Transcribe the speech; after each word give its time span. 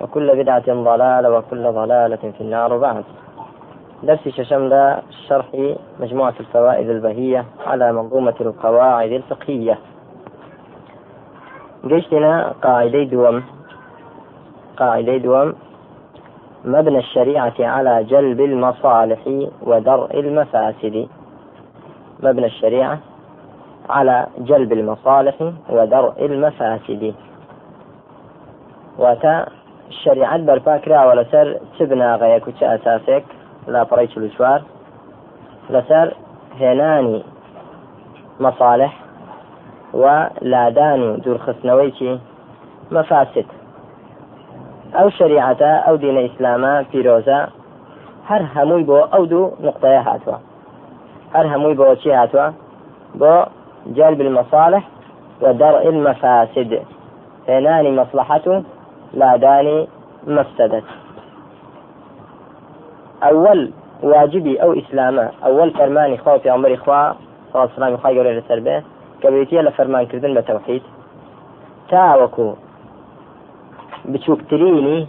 وكل 0.00 0.36
بدعة 0.42 0.64
ضلالة 0.68 1.30
وكل 1.30 1.72
ضلالة 1.72 2.16
في 2.16 2.40
النار 2.40 2.78
بعد 2.78 3.04
درس 4.02 4.28
ششمل 4.28 5.02
شرح 5.28 5.46
مجموعة 6.00 6.34
الفوائد 6.40 6.90
البهية 6.90 7.44
على 7.66 7.92
منظومة 7.92 8.34
القواعد 8.40 9.12
الفقهية. 9.12 9.78
جيشنا 11.84 12.54
قاعدي 12.62 13.04
دوم 13.04 13.42
قاعدي 14.76 15.18
دوم 15.18 15.54
مبنى 16.64 16.98
الشريعة 16.98 17.54
على 17.60 18.04
جلب 18.04 18.40
المصالح 18.40 19.20
ودرء 19.62 20.20
المفاسد. 20.20 21.08
مبنى 22.22 22.46
الشريعة 22.46 22.98
على 23.88 24.26
جلب 24.38 24.72
المصالح 24.72 25.52
ودرء 25.70 26.26
المفاسد. 26.26 27.14
واتا 28.98 29.46
الشريعة 29.90 30.38
برپا 30.38 31.04
ولا 31.08 31.24
سر 31.32 31.58
تبنا 31.78 32.16
غيك 32.16 32.48
وش 32.48 32.62
أساسك 32.62 33.24
لا 33.68 33.82
بريش 33.82 34.16
الوشوار 34.16 34.62
لسر 35.70 36.14
هێنانی 36.60 37.24
مەصالح 38.40 38.92
و 39.94 40.04
لادان 40.42 41.00
و 41.02 41.16
دوورخستنەوەیکی 41.24 42.12
مەفاسد. 42.94 43.48
ئەو 44.96 45.08
شریعەتە 45.18 45.72
ئەو 45.86 45.96
دینە 46.02 46.20
ئیسلامە 46.26 46.74
پیرۆزە 46.90 47.40
هەر 48.28 48.42
هەمووی 48.54 48.84
بۆ 48.90 48.98
ئەو 49.12 49.24
دوو 49.32 49.52
نقطەیە 49.66 50.02
هاتووە. 50.08 50.38
هەر 51.34 51.46
هەمووی 51.52 51.76
بۆ 51.80 51.86
چی 52.02 52.10
هاتووە؟ 52.20 52.46
بۆ 53.20 53.34
جلب 53.96 54.20
المصالح 54.20 54.82
ودرء 55.42 55.82
المفاسد. 55.92 56.72
هێنانی 57.48 57.92
مصلحة 58.00 58.46
لادانی 59.14 59.88
مفسدة. 60.26 60.82
أول 63.22 63.72
واجبي 64.02 64.62
أو 64.62 64.72
إسلامة 64.72 65.30
أول 65.44 65.70
فرماني 65.70 66.18
خوا 66.18 66.38
في 66.38 66.50
عمر 66.50 66.74
إخوة 66.74 67.12
صلى 67.52 67.64
الله 67.64 67.70
عليه 67.74 67.74
وسلم 67.74 67.96
خوا 67.96 68.10
يقول 68.10 68.26
لسربه 68.26 68.82
كبريتيا 69.22 69.62
لفرمان 69.62 70.06
كردن 70.06 70.34
بتوحيد 70.34 70.82
تاوكو 71.90 72.54
بتشوكتريني 74.04 75.06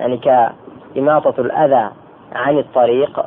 يعني 0.00 0.16
كإماطة 0.16 1.40
الأذى 1.40 1.90
عن 2.32 2.58
الطريق 2.58 3.26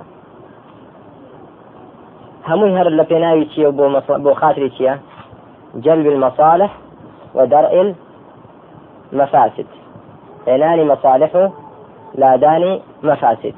هر 2.45 2.87
اللي 2.87 3.03
بيناوي 3.03 3.45
تشيا 3.45 3.69
بو 4.09 4.33
خاطري 4.33 4.69
تشيا 4.69 4.99
جلب 5.75 6.07
المصالح 6.07 6.77
ودرء 7.35 7.95
المفاسد 9.13 9.65
إعلان 10.47 10.87
مصالحه 10.87 11.51
لا 12.15 12.35
داني 12.35 12.81
مفاسد. 13.03 13.53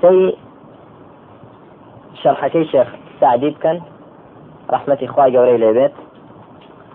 سي 0.00 0.36
شرحكي 2.14 2.64
شيخ 2.64 2.88
سعدي 3.20 3.50
بكن 3.50 3.80
رحمة 4.70 4.98
إخوة 5.02 5.28
جوري 5.28 5.56
لبيت 5.56 5.92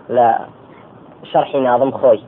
لا 0.08 0.38
شرحي 1.24 1.60
ناظم 1.60 1.90
خوي. 1.90 2.20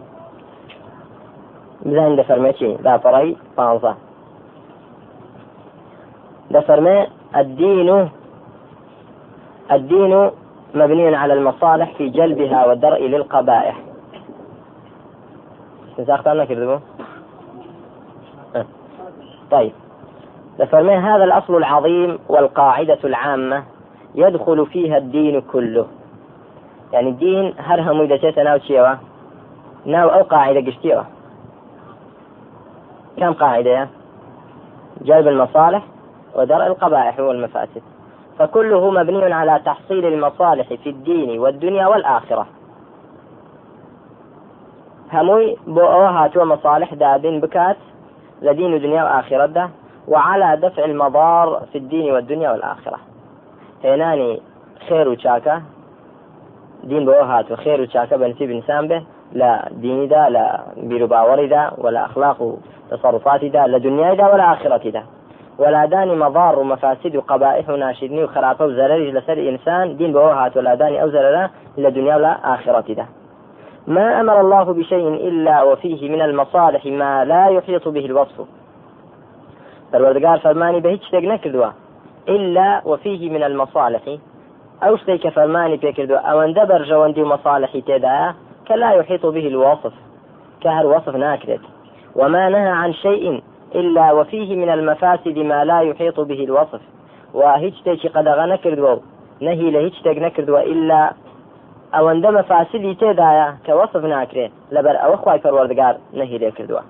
بزين 1.83 2.17
دفرمتي 2.17 2.77
لا 2.83 2.97
طري 2.97 3.37
بانزا 3.57 3.95
دفرمي 6.51 7.07
الدين 7.37 8.09
الدين 9.73 10.31
مبني 10.75 11.17
على 11.17 11.33
المصالح 11.33 11.93
في 11.97 12.09
جلبها 12.09 12.67
والدرء 12.67 13.07
للقبائح. 13.07 13.77
اخترنا 15.99 16.45
كذبوا 16.45 16.79
طيب. 19.51 19.73
لفرمي 20.59 20.97
هذا 20.97 21.25
الأصل 21.25 21.57
العظيم 21.57 22.19
والقاعدة 22.29 22.99
العامة 23.05 23.65
يدخل 24.15 24.67
فيها 24.67 24.97
الدين 24.97 25.41
كله؟ 25.41 25.87
يعني 26.93 27.09
الدين 27.09 27.55
هرهم 27.59 28.01
إذا 28.01 28.17
جيت 28.17 28.39
ناو 28.39 28.57
تشيوا 28.57 28.95
ناو 29.87 30.09
أو 30.09 30.23
قاعدة 30.23 30.71
قشتيوا 30.71 31.03
كم 33.17 33.33
قاعدة 33.33 33.89
جلب 35.03 35.29
المصالح 35.29 35.83
ودرء 36.35 36.67
القبائح 36.67 37.21
والمفاسد. 37.21 37.83
فكله 38.39 38.91
مبني 38.91 39.33
على 39.33 39.61
تحصيل 39.65 40.07
المصالح 40.07 40.69
في 40.69 40.91
الدين 40.91 41.39
والدنيا 41.39 41.87
والآخرة. 41.87 42.47
هموي 45.15 45.57
بو 45.67 45.81
هاتوا 45.81 46.45
مصالح 46.45 46.95
دابين 46.95 47.41
بكات 47.41 47.77
لدين 48.43 48.75
الدنيا 48.75 49.05
وآخرة 49.05 49.47
ده 49.47 49.69
وعلى 50.09 50.57
دفع 50.57 50.85
المضار 50.85 51.63
في 51.73 51.79
الدين 51.79 52.13
والدنيا 52.13 52.51
والآخرة 52.51 52.99
هناني 53.85 54.41
خير 54.89 55.09
وشاكا 55.09 55.63
دين 56.85 57.05
بو 57.05 57.13
هاتوا 57.13 57.57
خير 57.57 57.81
وشاكا 57.81 58.17
بنسيب 58.17 58.51
إنسان 58.51 58.89
به. 58.89 59.03
لا 59.33 59.69
ديني 59.73 60.07
دا 60.07 60.29
لا 60.29 60.61
بيرو 60.77 61.07
باوري 61.07 61.47
دا 61.47 61.71
ولا 61.79 62.05
أخلاق 62.05 62.57
تصرفاتي 62.91 63.49
دا 63.49 63.67
لا 63.67 63.79
دنيا 63.79 64.15
دا 64.15 64.33
ولا 64.33 64.53
آخرة 64.53 64.91
دا. 64.91 65.03
ولادان 65.59 66.19
مضار 66.19 66.59
ومفاسد 66.59 67.17
وقبائح 67.17 67.71
وناشدني 67.71 68.25
وخرافة 68.25 68.65
وزرر 68.65 68.97
لسر 68.97 69.39
إنسان 69.49 69.97
دين 69.97 70.13
بوهات 70.13 70.57
ولادان 70.57 70.97
أو 70.97 71.09
زرر 71.09 71.49
لدنيا 71.79 72.17
ولا 72.17 72.55
آخرة 72.55 72.95
ده 72.95 73.07
ما 73.87 74.21
أمر 74.21 74.41
الله 74.41 74.65
بشيء 74.65 75.09
إلا 75.09 75.63
وفيه 75.63 76.09
من 76.09 76.23
المصالح 76.23 76.87
ما 76.87 77.25
لا 77.25 77.49
يحيط 77.49 77.89
به 77.89 78.05
الوصف. 78.05 78.47
فالوردقار 79.93 80.39
فرماني 80.39 80.81
به 80.81 80.97
شتێک 80.97 81.25
نەکردووە 81.25 81.71
إلا 82.29 82.83
وفيه 82.85 83.31
من 83.31 83.43
المصالح. 83.43 84.03
أو 84.83 84.97
شتێکە 84.97 85.29
فەرمانی 85.29 85.79
پێکردووە 85.79 86.21
ئەوەندە 86.27 86.65
بەرژەوەندی 86.71 87.19
و 87.19 87.27
مصالحی 87.27 87.83
تێدایە 87.83 88.35
کە 88.69 88.73
لا 88.73 88.93
يحيط 88.93 89.27
به 89.27 89.47
الوصف. 89.47 89.93
كهر 90.61 90.87
وصف 90.87 91.15
ناكرت. 91.17 91.61
وما 92.17 92.49
نهى 92.49 92.69
عن 92.69 92.93
شيء 92.93 93.43
إلا 93.75 94.13
وفيه 94.13 94.57
من 94.57 94.71
المفاسد 94.71 95.39
ما 95.39 95.65
لا 95.65 95.81
يحيط 95.81 96.21
به 96.21 96.45
الوصف. 96.45 96.81
وهيج 97.35 97.75
تيشي 97.85 98.09
قد 98.09 98.29
نكردو 98.29 98.99
نهي 99.41 99.71
لهيج 99.71 99.93
تيك 100.05 100.39
إلا 100.49 101.13
ئەوەندە 101.95 102.31
مەفاسیدی 102.39 102.99
تێدایە 103.01 103.49
کە 103.65 103.73
وەصف 103.79 104.03
ناکرێت 104.15 104.53
لەبەر 104.75 104.97
ئەوە 105.03 105.17
خی 105.23 105.39
پەروەردگار 105.45 105.95
نەهی 106.19 106.39
لێ 106.43 106.51
کردووە. 106.57 106.83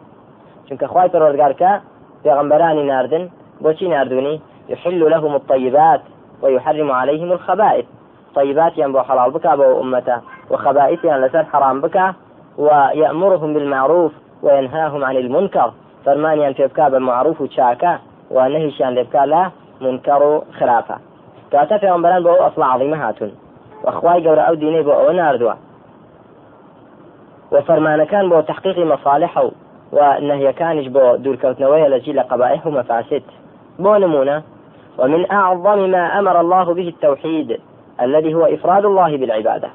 چونکە 0.66 0.86
خی 0.92 1.08
پەروەردگارکە 1.12 1.72
پێغمبەرانی 2.24 2.84
ناردن 2.90 3.24
بۆچی 3.62 3.86
نردونی 3.94 4.36
يحل 4.72 5.02
لهم 5.14 5.32
الطيبات 5.40 6.02
ويحرم 6.42 6.90
عليهم 7.00 7.30
الخبائث. 7.36 7.86
طيبات 8.38 8.72
ينبو 8.82 9.00
حلال 9.08 9.30
بك 9.34 9.46
أبو 9.46 9.80
أمته 9.82 10.16
وخبائث 10.50 11.04
لسر 11.22 11.44
حرام 11.52 11.80
بك 11.84 11.96
ويأمرهم 12.64 13.50
بالمعروف 13.54 14.12
وينهاهم 14.44 15.04
عن 15.04 15.16
المنكر. 15.16 15.70
فەرمانیان 16.04 16.52
پێ 16.58 16.66
بکا 16.70 16.86
بە 16.92 16.98
معروف 17.08 17.40
و 17.40 17.46
چاکە 17.56 17.92
و 18.34 18.36
نەهیشیان 18.54 18.92
لێ 18.96 19.04
بکا 19.08 19.24
لە 19.32 19.42
منکەڕ 19.82 20.22
و 20.30 20.32
خراپە 20.58 20.96
کاتە 21.52 21.76
پێوەمبەران 21.82 22.22
بۆ 22.24 22.30
ئەو 22.32 22.44
ئەسڵ 22.44 22.62
عظیمە 22.72 22.98
هاتون 23.04 23.30
وەخوای 23.84 24.22
گەورە 24.24 24.42
ئەو 24.46 24.56
دینەی 24.62 24.84
بۆ 24.86 24.92
ئەوە 24.98 25.12
نردووە 25.20 25.54
و 27.52 27.56
فەرمانەکان 27.66 28.24
بۆ 28.30 28.38
تحقیقی 28.50 28.84
مەصالح 28.92 29.34
و 29.38 29.50
و 29.92 29.98
بو 30.94 31.16
دور 31.16 31.36
كوتنوية 31.36 31.88
لجي 31.88 32.12
لقبائح 32.12 32.66
ومفاسد 32.66 33.22
بو 33.78 33.96
نمونة 33.96 34.42
ومن 34.98 35.30
أعظم 35.30 35.90
ما 35.90 36.18
أمر 36.18 36.40
الله 36.40 36.74
به 36.74 36.88
التوحيد 36.88 37.60
الذي 38.00 38.34
هو 38.34 38.44
إفراد 38.44 38.84
الله 38.84 39.16
بالعبادة. 39.16 39.68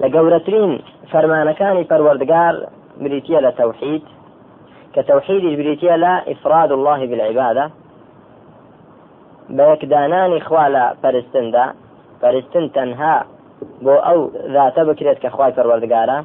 لقورترين 0.00 0.80
فرمان 1.12 1.52
كان 1.52 1.84
فروردقار 1.84 2.66
بريتيا 3.00 3.40
لتوحيد 3.40 4.02
كتوحيد 4.94 5.44
البريتية 5.44 5.96
لا 5.96 6.32
إفراد 6.32 6.72
الله 6.72 7.06
بالعبادة. 7.06 7.70
بەیەکدانانی 9.56 10.40
خوا 10.40 10.66
لە 10.74 10.84
پەرستندا 11.02 11.64
پەرستن 12.20 12.66
تەنها 12.76 13.14
بۆ 13.84 13.94
ئەو 14.06 14.18
ذاتە 14.54 14.82
بکرێت 14.88 15.18
کە 15.22 15.28
خوای 15.34 15.52
پەروەردگارە. 15.56 16.18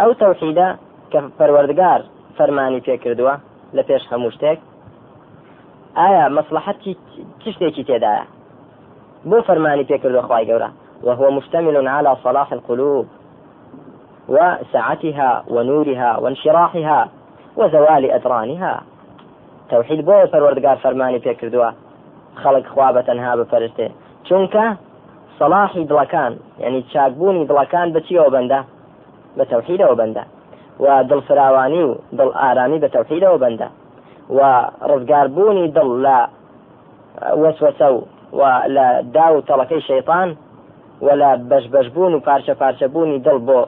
ئەو 0.00 0.10
تەوحیدە 0.20 0.68
کە 1.12 1.18
پەروەردگار 1.38 2.00
فەرمانی 2.36 2.84
پێکردووە 2.86 3.34
لە 3.76 3.82
پێش 3.88 4.02
هەموو 4.10 4.34
شتێک. 4.36 4.58
ئایا 5.98 6.24
مەسلحەتی 6.36 6.92
چ 7.40 7.44
شتێکی 7.54 7.84
تێدایە؟ 7.88 8.24
بۆ 9.28 9.38
فەرمانی 9.48 9.88
پێکردو 9.90 10.20
خی 10.28 10.44
گەورە. 10.50 10.70
وهو 11.06 11.30
مشتمل 11.36 11.76
على 11.96 12.10
صلاح 12.24 12.48
القلوب 12.52 13.06
وسعتها 14.28 15.30
ونورها 15.54 16.10
وانشراحها 16.22 17.00
وزوال 17.58 18.04
أدرانها. 18.18 18.74
توحيد 19.70 20.00
بۆ 20.08 20.16
پەروەردگار 20.32 20.76
فەرمانی 20.84 21.20
پێکردووە 21.26 21.70
خەڵک 22.42 22.66
خوا 22.72 22.88
بە 22.94 23.02
تەنها 23.08 23.32
بپەرستێ 23.40 23.88
چونکە 24.28 24.64
سەلاحی 25.38 25.86
دڵەکان 25.90 26.32
یعنی 26.62 26.80
چاکبوونی 26.92 27.48
دڵەکان 27.50 27.86
بچیەوە 27.94 28.30
بەندە؟ 28.34 28.60
بە 29.36 29.44
تەوحیدەوە 29.52 29.94
بەندە. 30.00 30.24
و 30.82 30.86
دڵفراوانی 31.10 31.82
و 31.88 31.94
دڵ 32.18 32.30
ئارامی 32.40 32.78
بە 32.84 32.88
تەوحیدەوە 32.94 33.38
بەندە. 33.42 33.68
و 34.36 34.40
ڕزگاربوونی 34.90 35.72
دڵ 35.76 35.88
لە 36.04 36.18
وەسوەسە 37.42 37.88
و 37.94 37.98
و 38.38 38.42
لە 38.76 38.86
دا 39.16 39.26
و 39.34 39.44
تەڵەکەی 39.48 39.82
شەیطان 39.88 40.28
و 41.04 41.08
لە 41.20 41.30
بەشبەشبوون 41.50 42.12
و 42.14 42.20
پارچە 42.26 42.54
پارچەبوونی 42.60 43.22
دڵ 43.26 43.38
بۆ 43.48 43.60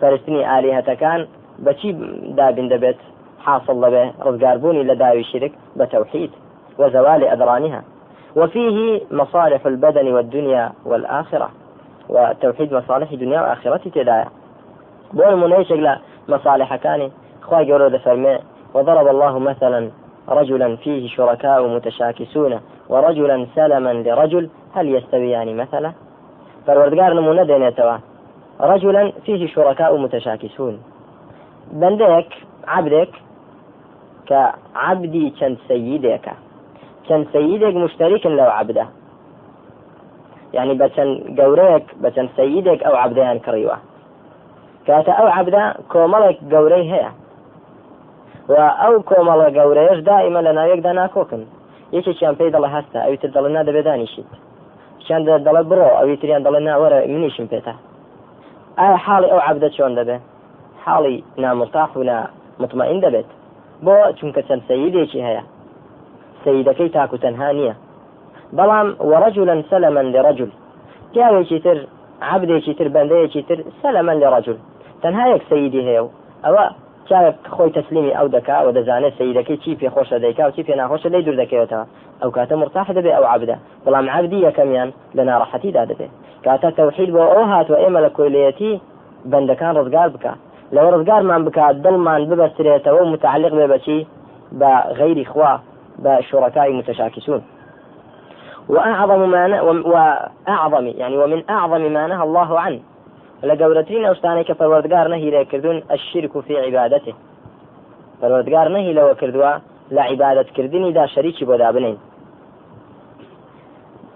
پەرستنی 0.00 0.46
ئالیهەتەکان 0.50 1.20
بەچی 1.64 1.90
دابین 2.38 2.68
دەبێت؟ 2.72 3.00
حاصل 3.46 3.76
دەبێ 3.84 4.04
ڕزگاربوونی 4.26 4.84
لە 4.90 4.94
داوی 5.02 5.24
شرك 5.24 5.52
بتوحيد 5.78 6.32
وزوال 6.78 7.22
أدرانها 7.34 7.80
وفيه 8.36 9.00
مصالح 9.10 9.66
البدن 9.66 10.12
والدنيا 10.12 10.72
والآخرة 10.84 11.50
وتوحيد 12.08 12.74
مصالح 12.74 13.10
الدنيا 13.10 13.40
وآخرة 13.40 13.88
تدايا. 13.94 14.28
منيشك 15.14 15.72
لا 15.72 15.98
مصالح 16.28 16.76
كاني 16.76 17.10
خواهي 17.42 17.72
قولوا 17.72 17.98
فرمي 17.98 18.38
وضرب 18.74 19.08
الله 19.08 19.38
مثلا 19.38 19.90
رجلا 20.28 20.76
فيه 20.76 21.08
شركاء 21.08 21.66
متشاكسون 21.68 22.60
ورجلا 22.88 23.46
سلما 23.54 23.92
لرجل 23.92 24.50
هل 24.74 24.94
يستويان 24.94 25.56
مثلا؟ 25.56 25.92
فالوردقار 26.66 27.12
نمونة 27.12 27.42
دينيتوا 27.42 27.96
رجلا 28.60 29.12
فيه 29.24 29.46
شركاء 29.46 29.96
متشاكسون. 29.96 30.82
بندك 31.72 32.26
عبدك 32.68 33.10
كعبدي 34.26 35.30
كان 35.30 35.56
سيدك 35.68 36.32
كان 37.10 37.26
سيدك 37.32 37.74
مشترك 37.74 38.26
لو 38.26 38.50
عبده 38.58 38.86
يعني 40.54 40.74
بچن 40.74 41.08
گەورەیەک 41.38 41.86
بەچەند 42.02 42.30
سەیدێک 42.36 42.80
ئەو 42.86 42.94
عبدیان 43.04 43.38
کڕیوە. 43.46 43.76
کاتە 44.86 45.12
ئەو 45.18 45.28
عبدا 45.38 45.64
کۆمەڵێک 45.92 46.38
گەورەی 46.52 46.86
هەیە. 46.92 47.10
و 48.50 48.54
ئەو 48.80 48.94
کۆمەڵە 49.10 49.48
گەورەیەش 49.58 49.98
دائیمە 50.08 50.40
لە 50.46 50.52
ناوێکدا 50.58 50.92
ناکۆکن. 51.00 51.42
یەکێکیان 51.96 52.34
پێی 52.38 52.52
دەڵە 52.54 52.68
هەستە 52.76 52.98
ئەوی 53.04 53.18
تر 53.22 53.30
دەڵێ 53.36 53.50
نادەبێ 53.56 53.82
دانیشیت. 53.88 54.30
چیان 55.04 55.22
دەڵێ 55.46 55.62
بڕۆ 55.70 55.88
ئەوی 55.98 56.16
تریان 56.20 56.42
دەڵێ 56.46 56.60
ناوەرە 56.68 56.98
منیشم 57.12 57.46
پێێتە 57.50 57.74
ئایا 58.78 58.96
حاڵی 59.04 59.28
ئەو 59.32 59.40
عبدە 59.48 59.68
چۆن 59.76 59.92
دەبێ؟ 59.98 60.16
حاڵی 60.84 61.16
نامرتاح 61.42 61.90
و 61.96 62.02
مطمئین 62.62 63.00
دەبێت. 63.04 63.28
بۆ 63.84 63.96
چونکە 64.18 64.40
چەند 64.48 64.62
سەیدێکی 64.68 65.20
هەیە. 65.26 65.42
سەیدەکەی 66.44 66.92
تاکو 66.96 67.16
تەنها 67.24 67.50
نییە 67.58 67.74
بەڵام 68.56 68.88
وەڕەجولەن 69.10 69.60
سەلەمەن 69.70 70.06
لێڕەجول 70.14 70.50
پیاوێکی 71.12 71.58
تر 71.64 71.78
عبدێکی 72.32 72.74
تر 72.78 72.88
بەندەیەکی 72.94 73.42
تر 73.48 73.58
سەلەمەن 73.82 74.16
لێڕەجول 74.22 74.58
تەنها 75.02 75.24
یەک 75.34 75.42
سەیدی 75.50 75.82
هەیە 75.88 76.02
و 76.04 76.08
ئەوە 76.44 76.64
چاوێک 77.08 77.36
خۆی 77.54 77.70
تەسلیمی 77.76 78.16
ئەو 78.18 78.26
دەکا 78.36 78.58
و 78.66 78.72
دەزانێت 78.76 79.14
سیدەکەی 79.18 79.58
چی 79.62 79.72
پێ 79.80 79.88
خۆشە 79.94 80.16
دەیکا 80.24 80.44
و 80.46 80.54
چی 80.56 80.62
پێ 80.66 80.74
ناخۆشە 80.80 81.08
لی 81.14 81.22
دوور 81.24 81.36
دەکەوێتەوە 81.42 81.84
ئەو 82.22 82.30
کاتە 82.36 82.54
مرتاح 82.62 82.86
دەبێ 82.98 83.10
ئەو 83.16 83.24
عبدە 83.34 83.56
بەڵام 83.84 84.06
عبدی 84.14 84.38
یەکەمیان 84.48 84.90
لە 85.16 85.22
ناڕەحەتیدا 85.28 85.82
دەبێ 85.90 86.08
کاتە 86.44 86.68
تەوحید 86.78 87.10
بۆ 87.14 87.22
ئەو 87.32 87.44
هاتووە 87.52 87.78
ئێمە 87.82 88.00
لە 88.06 88.10
کۆیلەتی 88.16 88.72
بەندەکان 89.30 89.72
ڕزگار 89.78 90.08
بکە 90.14 90.32
لەوە 90.74 90.90
ڕزگارمان 90.94 91.42
بکات 91.46 91.76
دڵمان 91.84 92.20
ببەسترێتەوە 92.30 93.02
متعلق 93.12 93.52
بێ 93.58 93.66
بەچی 93.72 94.00
بە 94.60 94.72
غەیری 94.98 95.26
خوا 95.32 95.52
بە 95.98 96.22
شوڕەکانی 96.22 96.74
متشاکسون 96.78 97.42
وأعظم 98.68 99.30
ما 99.30 99.46
ن... 99.46 99.52
وأعظم 99.86 100.86
يعني 100.86 101.16
ومن 101.18 101.50
أعظم 101.50 101.92
ما 101.92 102.06
نهى 102.06 102.22
الله 102.22 102.60
عنه. 102.60 102.80
لقولتين 103.42 104.04
أوستاني 104.04 104.44
كفروردقار 104.44 105.08
نهي 105.08 105.30
لكردون 105.30 105.82
الشرك 105.90 106.40
في 106.40 106.58
عبادته. 106.58 107.14
فروردقار 108.22 108.68
نهي 108.68 108.92
لو 108.92 109.14
كردوا 109.14 109.58
لعبادة 109.90 110.42
كردني 110.42 110.92
دا 110.92 111.06
شريك 111.06 111.44
بودا 111.44 111.70
بنين. 111.70 111.98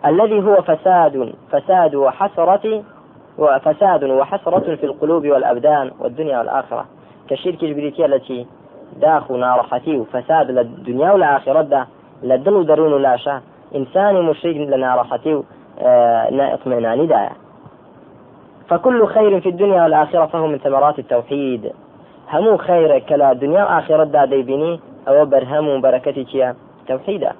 الذي 0.07 0.43
هو 0.43 0.63
فساد 0.63 1.35
فساد 1.51 1.95
وحسرة 1.95 2.83
وفساد 3.39 4.05
وحسرة 4.05 4.77
في 4.77 4.87
القلوب 4.87 5.27
والأبدان 5.27 5.91
والدنيا 6.01 6.39
والآخرة. 6.39 6.85
كشرك 7.29 7.65
البريتية 7.65 8.07
التي 8.07 8.47
داخل 9.01 9.39
نارحتي 9.39 9.97
وفساد 9.97 10.51
للدنيا 10.51 11.13
والآخرة 11.13 11.63
دا 11.63 11.87
لدل 12.23 12.67
درون 12.67 13.03
لاشا 13.03 13.41
إنسان 13.75 14.23
مشرك 14.23 14.57
لنارحتي 14.57 15.43
آه 15.79 16.55
اطمئنان 16.55 17.07
دايا. 17.07 17.31
فكل 18.69 19.07
خير 19.07 19.41
في 19.41 19.49
الدنيا 19.49 19.83
والآخرة 19.83 20.27
فهو 20.27 20.47
من 20.47 20.59
ثمرات 20.59 20.99
التوحيد. 20.99 21.73
همو 22.31 22.57
خير 22.57 22.99
كلا 22.99 23.33
دنيا 23.33 23.65
وآخرة 23.65 24.05
دا 24.05 24.25
ديبيني 24.25 24.81
أو 25.09 25.25
برهم 25.25 25.81
بركتك 25.81 26.57
توحيدا. 26.89 27.33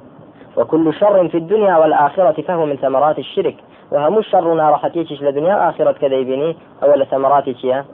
وكل 0.57 0.95
شر 0.95 1.29
في 1.29 1.39
الدنيا 1.39 1.77
والآخرة 1.77 2.43
فهو 2.43 2.67
من 2.67 2.77
ثمرات 2.77 3.19
الشرك. 3.19 3.57
وهمو 3.93 4.19
الشر 4.19 4.55
نارحتيكش 4.55 5.23
لدنيا 5.23 5.57
وآخرة 5.57 5.93
كذيبيني 5.93 6.57
أو 6.83 6.95
لثمراتك 6.95 7.85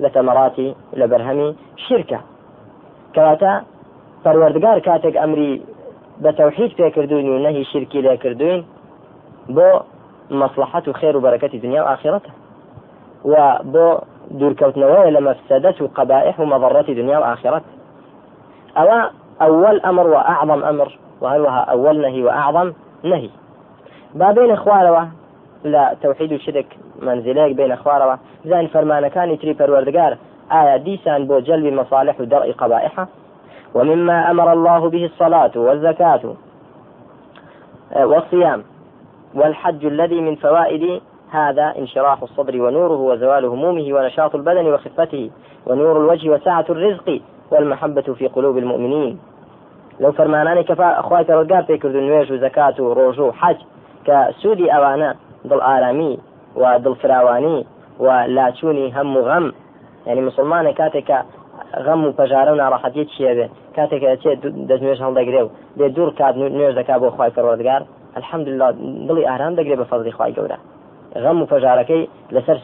لثمرات 0.00 0.56
لبرهمي 0.92 1.56
شركة. 1.76 2.20
كواتا 3.14 3.52
پەروەردگار 4.24 4.78
کاتێک 4.86 5.16
ئەمری 5.22 5.52
بە 6.22 6.30
تەوحید 6.38 6.72
پێکردوین 6.78 7.28
و 7.28 7.38
نەهی 7.44 7.64
شرکی 7.72 8.00
لێکردوین 8.06 8.64
بۆ 9.56 9.68
مەصلحەت 10.40 10.88
و 10.88 10.92
خێر 10.92 11.14
و 11.16 11.20
بەرەکەتی 11.24 11.62
دنیا 11.64 11.82
و 11.84 11.88
ئاخرەتە 11.90 12.32
و 13.24 13.34
بۆ 13.72 13.86
دوورکەوتنەوەی 14.38 15.10
لە 15.16 15.20
مەفسەدەت 15.28 15.76
و 15.80 15.86
قبائح 15.96 16.36
و 16.40 16.46
مەضڕەتی 16.52 16.94
دنیا 17.00 17.18
و 17.20 17.24
ئاخرەت 17.28 17.64
ئەوە 18.76 19.00
أول 19.42 19.80
أمر 19.90 20.06
وأعظم 20.06 20.62
أمر 20.64 20.88
وهروها 21.20 21.60
أول 21.74 21.96
نهي 22.00 22.22
وأعظم 22.22 22.72
نهي 23.04 23.30
با 24.14 24.32
بين 24.32 24.56
خوارەوە 24.56 25.04
لە 25.64 25.82
تەوحید 26.02 26.32
و 26.32 26.38
شرك 26.38 26.66
منزلەیەک 27.06 27.52
بين 27.56 27.76
خوارەوە 27.76 28.16
ئایا 30.50 30.76
دیسان 30.76 31.26
بۆ 31.28 31.40
جلب 31.40 31.66
مصالح 31.80 32.14
و 32.20 32.24
دەڕئی 32.24 32.54
قبائحە 32.60 33.04
ومما 33.74 34.30
أمر 34.30 34.52
الله 34.52 34.90
به 34.90 35.04
الصلاة 35.04 35.50
والزكاة 35.56 36.20
والصيام 37.96 38.64
والحج 39.34 39.86
الذي 39.86 40.20
من 40.20 40.34
فوائد 40.36 41.02
هذا 41.30 41.74
انشراح 41.78 42.22
الصدر 42.22 42.62
ونوره 42.62 43.00
وزوال 43.10 43.44
همومه 43.44 43.94
ونشاط 43.94 44.34
البدن 44.34 44.66
وخفته 44.66 45.30
ونور 45.66 45.96
الوجه 45.96 46.30
وسعة 46.30 46.64
الرزق 46.70 47.20
والمحبة 47.50 48.02
في 48.02 48.26
قلوب 48.26 48.58
المؤمنين. 48.58 49.18
لو 50.00 50.12
فرماناني 50.12 50.62
كفا 50.62 51.00
أخواتي 51.00 51.32
رقاب 51.32 51.64
في 51.64 51.78
كردو 51.78 52.00
نويش 52.00 52.30
وزكاة 52.30 52.74
وروجو 52.78 53.32
حج 53.32 53.56
كسودي 54.04 54.70
أوانا 54.76 55.14
ضل 55.46 55.60
آرامي 55.60 56.18
وضل 56.56 56.96
فراواني 56.96 57.66
ولا 57.98 58.50
تشوني 58.50 59.00
هم 59.00 59.16
غم 60.10 60.16
يعني 60.16 60.26
مسلمان 60.26 60.72
كاتك 60.72 61.24
غەم 61.76 62.04
و 62.04 62.12
پەژارە 62.12 62.50
و 62.50 62.60
ناڕەحەتی 62.62 63.06
چیە 63.12 63.48
کاتێک 63.76 64.02
چێت 64.22 64.38
دەستنوێش 64.68 65.00
هەڵدەگرێ 65.04 65.42
و 65.42 65.50
بێ 65.78 65.88
دوور 65.96 66.10
کات 66.18 66.34
نوێژ 66.36 66.74
دەکا 66.80 66.96
بۆ 67.00 67.08
خی 67.16 67.30
پەروەردگار 67.36 67.82
الحمدلله 68.16 68.68
دڵی 69.08 69.24
ئارام 69.30 69.54
دەگرێت 69.56 69.78
بە 69.80 69.86
فەزی 69.90 70.12
خی 70.16 70.32
گەورە. 70.36 70.58
غەم 71.24 71.42
و 71.42 71.46
پەژارەکەی 71.52 72.08
لەسەر 72.34 72.58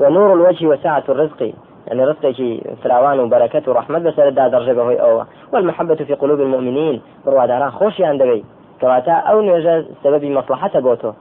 الوجه 0.00 0.66
وسعة 0.66 1.04
الرزق 1.08 1.40
يعني 1.86 2.04
رزقي 2.04 2.60
فراوان 2.82 3.20
وبركة 3.20 3.62
ورحمة 3.70 3.98
بس 3.98 4.16
دا 4.20 4.48
درجة 4.48 4.72
بهوي 4.72 5.00
أو 5.00 5.22
والمحبة 5.52 5.94
في 5.94 6.14
قلوب 6.14 6.40
المؤمنين 6.40 7.00
برواداران 7.26 7.70
خوش 7.70 8.00
عندبي 8.00 8.44
كواتا 8.80 9.12
أو 9.12 9.40
نوجه 9.40 9.84
سبب 10.04 10.24
مصلحة 10.24 10.80
بوتو 10.80 11.12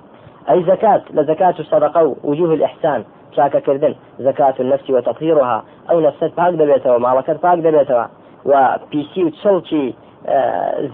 أي 0.50 0.63
زكاة 0.63 1.01
لزكاة 1.13 1.56
الصدقة 1.60 2.15
وجوه 2.24 2.53
الإحسان. 2.53 3.03
شاكا 3.36 3.60
كردن 3.60 3.96
زكاة 4.20 4.54
النفس 4.60 4.90
وتطهيرها 4.90 5.63
أو 5.92 6.00
نفسك 6.00 6.32
باك 6.38 6.54
دبيتها 6.54 6.96
ومالكت 6.96 7.44
باك 7.44 7.60
دبيتها. 7.60 8.10
وبيسي 8.46 9.24
وتشلشي 9.24 9.94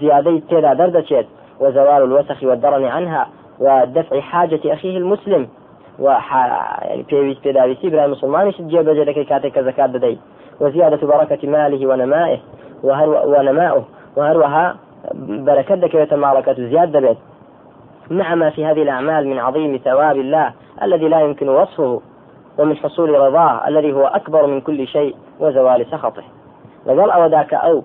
زيادة 0.01 0.41
تيدا 0.49 0.73
دردشت 0.73 1.27
وزوال 1.59 2.03
الوسخ 2.03 2.43
والدرن 2.43 2.85
عنها. 2.85 3.27
ودفع 3.59 4.19
حاجة 4.19 4.73
أخيه 4.73 4.97
المسلم. 4.97 5.47
و 5.99 6.05
يعني 6.05 7.35
پێداویستی 7.43 7.89
برای 7.89 8.07
مسلمانیش 8.07 8.55
جێبەجێ 8.55 9.05
دەکەی 9.09 9.29
کاتێک 9.29 9.53
کە 9.55 9.59
زکات 9.59 9.91
دەدەیت 9.91 10.17
وزيادة 10.61 11.07
بركة 11.07 11.47
ماله 11.47 11.87
ونمائه. 11.87 12.39
ونمائه 12.83 13.83
وهروها 14.17 14.75
بركة 15.19 15.75
دكوة 15.75 16.15
مالكة 16.15 16.53
زياد 16.53 16.91
دبيت. 16.91 17.17
مع 18.11 18.35
ما 18.35 18.49
في 18.49 18.65
هذه 18.65 18.81
الأعمال 18.81 19.27
من 19.27 19.39
عظيم 19.39 19.77
ثواب 19.77 20.15
الله 20.15 20.53
الذي 20.83 21.07
لا 21.07 21.19
يمكن 21.21 21.49
وصفه. 21.49 22.01
ومن 22.59 22.75
حصول 22.77 23.09
رضاه 23.09 23.67
الذي 23.67 23.91
هو 23.93 24.05
أكبر 24.05 24.47
من 24.47 24.61
كل 24.61 24.87
شيء 24.87 25.15
وزوال 25.39 25.85
سخطه. 25.91 26.23
لەگەڵ 26.87 27.09
ئەوەداکە 27.13 27.57
ئەو 27.65 27.77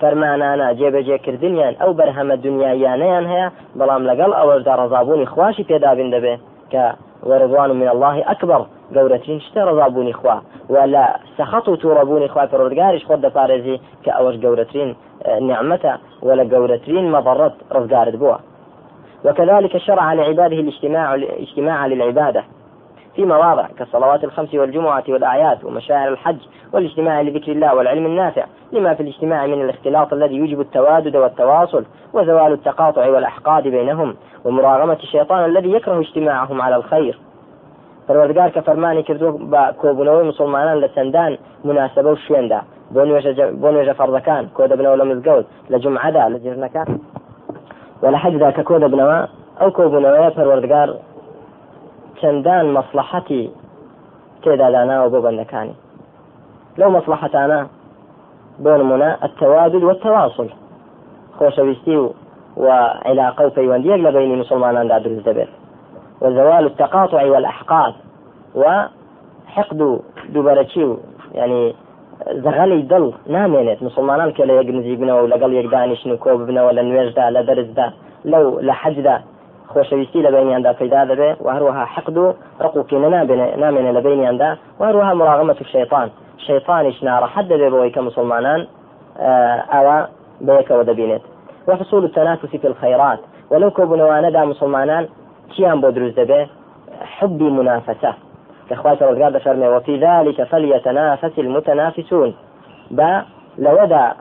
فەرمانانە 0.00 0.66
جێبەجێکردنیان 0.78 1.74
ئەو 1.80 1.90
بەرهەمە 1.98 2.36
دنیایانەیان 2.44 3.24
هەیە 3.32 3.48
بەڵام 3.78 4.02
لەگەڵ 4.10 4.30
ئەوەشدا 4.38 4.74
ڕزابوونی 4.80 5.30
خواشی 5.32 5.64
پێدابین 5.70 6.08
دەبێت 6.14 6.40
کە 6.72 6.84
وەرضوان 7.28 7.70
من 7.80 7.88
الله 7.94 8.16
ئەکبەر 8.28 8.62
گەورەترین 8.96 9.40
شتە 9.46 9.60
ڕزابوونی 9.68 10.14
خوا 10.20 10.36
و 10.72 10.76
لە 10.94 11.04
سەخەت 11.36 11.66
و 11.68 11.78
تووڕەبوونی 11.82 12.28
خوا 12.32 12.44
پەرۆرگاریش 12.52 13.04
خۆت 13.08 13.20
دەپارێزی 13.26 13.76
کە 14.04 14.10
ئەوەش 14.16 14.36
گەورەترین 14.44 14.90
نعمەتە 15.48 15.92
ولا 16.26 16.44
گەورەترین 16.52 17.06
مەضرت 17.14 17.54
ڕزگارت 17.74 18.16
بووە 18.22 18.38
وكذلك 19.24 19.74
شرع 19.86 20.12
لعباده 20.12 20.56
الاجتماع 20.62 21.14
الاجتماع 21.14 21.86
للعبادة. 21.86 22.42
في 23.16 23.24
مواضع 23.24 23.66
كالصلوات 23.78 24.24
الخمس 24.24 24.54
والجمعة 24.54 25.04
والأعياد 25.08 25.64
ومشاعر 25.64 26.08
الحج 26.08 26.38
والاجتماع 26.72 27.20
لذكر 27.20 27.52
الله 27.52 27.74
والعلم 27.74 28.06
النافع 28.06 28.44
لما 28.72 28.94
في 28.94 29.02
الاجتماع 29.02 29.46
من 29.46 29.60
الاختلاط 29.62 30.12
الذي 30.12 30.34
يوجب 30.36 30.60
التوادد 30.60 31.16
والتواصل 31.16 31.84
وزوال 32.12 32.52
التقاطع 32.52 33.08
والأحقاد 33.08 33.62
بينهم 33.62 34.16
ومراغمة 34.44 34.98
الشيطان 35.02 35.44
الذي 35.44 35.72
يكره 35.72 36.00
اجتماعهم 36.00 36.62
على 36.62 36.76
الخير. 36.76 37.18
پەروەردگار 38.08 38.50
کە 38.54 38.60
فەرمانی 38.68 39.02
کردو 39.02 39.28
بە 39.52 39.62
کۆبوونەوەی 39.80 40.24
مسلمانان 40.30 40.80
لە 40.84 40.88
چەندان 40.94 41.32
مناسبە 41.64 42.10
و 42.12 42.16
شوێندا. 42.16 42.60
بۆ 42.94 43.68
نوێژە 43.74 43.94
فەرزەکان 44.00 44.44
کۆ 44.56 44.62
دەبنەوە 44.70 44.96
لە 45.00 45.04
مزگەوت 45.10 45.46
لە 45.72 45.78
جمعەدا 45.84 46.24
لە 46.34 46.38
جێژنەکان. 46.44 46.88
و 48.02 48.10
لە 48.12 48.18
حەجدا 48.22 48.50
کە 48.56 48.62
کۆ 48.68 48.76
دەبنەوە 48.84 49.18
ئەو 49.60 49.70
کۆبوونەوەیە 49.76 50.30
پەروەردگار 50.36 50.88
چەندان 52.20 52.66
مەسلحەتی 52.76 53.44
تێداداناوە 54.42 55.08
بۆ 55.12 55.18
بەندەکانی 55.26 55.76
لەو 56.78 56.90
مەسلحەتانە 56.96 57.60
بۆ 58.64 58.72
نمونە 58.80 59.10
التوادد 59.26 59.82
والتواصل 59.88 60.48
خۆشەویستی 61.38 61.96
و 62.02 62.06
وعلاقة 62.56 63.42
وپەیوەندیەک 63.48 64.00
لە 64.06 64.10
بینی 64.16 64.36
مسلماناندا 64.42 64.98
دروست 64.98 65.24
دەبێت. 65.28 65.50
وزوال 66.22 66.64
التقاطع 66.64 67.30
والأحقاد 67.32 67.94
وحقد 68.54 69.80
دوبارەچی 70.34 70.82
و 70.88 70.96
يعني 71.34 71.74
زغەلی 72.44 72.88
دڵ 72.90 73.04
نامێنێت. 73.34 73.82
مسلمانان 73.82 74.30
کە 74.36 74.42
لە 74.48 74.52
یەک 74.60 74.68
نزیک 74.76 74.98
بنەوە 75.00 75.20
و 75.22 75.30
لەگەڵ 75.32 75.50
یەک 75.58 75.70
دانیشن 75.70 76.10
و 76.10 76.16
کۆ 76.16 76.30
ببنەوە 76.38 76.70
لە 76.76 76.82
نوێژدا 76.88 77.26
لە 77.36 77.42
دەرزدا 77.48 79.18
خۆشەویستی 79.74 80.20
لە 80.26 80.30
بینیاندا 80.34 80.72
پیدا 80.72 81.00
دەبێ 81.10 81.30
و 81.44 81.48
هەروەها 81.56 81.84
حقد 81.94 82.16
و 82.18 82.34
ڕقوکینە 82.64 83.08
نامێنێ 83.62 83.92
لە 83.96 84.02
بینیاندا 84.06 84.50
و 84.80 84.82
هەروەها 84.88 85.12
مراغمەت 85.20 85.58
و 85.60 85.64
شەیطان 85.74 86.08
شەیطانیش 86.46 86.98
ناڕەحەت 87.06 87.46
دەبێ 87.52 87.68
بەوەی 87.72 87.92
کە 87.94 88.00
مسلمانان 88.08 88.60
ئەوە 89.72 89.98
بەیەکەوە 90.46 90.84
دەبینێت 90.90 91.24
وحصول 91.68 92.04
التنافس 92.04 92.48
في 92.56 92.66
الخيرات. 92.66 93.18
ولو 93.50 93.70
كوبنواندا 93.70 94.44
مسلمانان 94.44 95.08
چیان 95.56 95.80
بۆ 95.80 95.88
دروست 95.96 96.16
دەبێ 96.20 96.48
حبی 97.16 97.50
منافسة. 97.50 98.14
كخوات 98.70 99.02
رزقار 99.02 99.30
دفرمي 99.30 99.68
وفي 99.68 99.96
ذلك 99.98 100.44
فليتنافس 100.44 101.38
المتنافسون. 101.38 102.34
با 102.90 103.22
لودا 103.58 104.14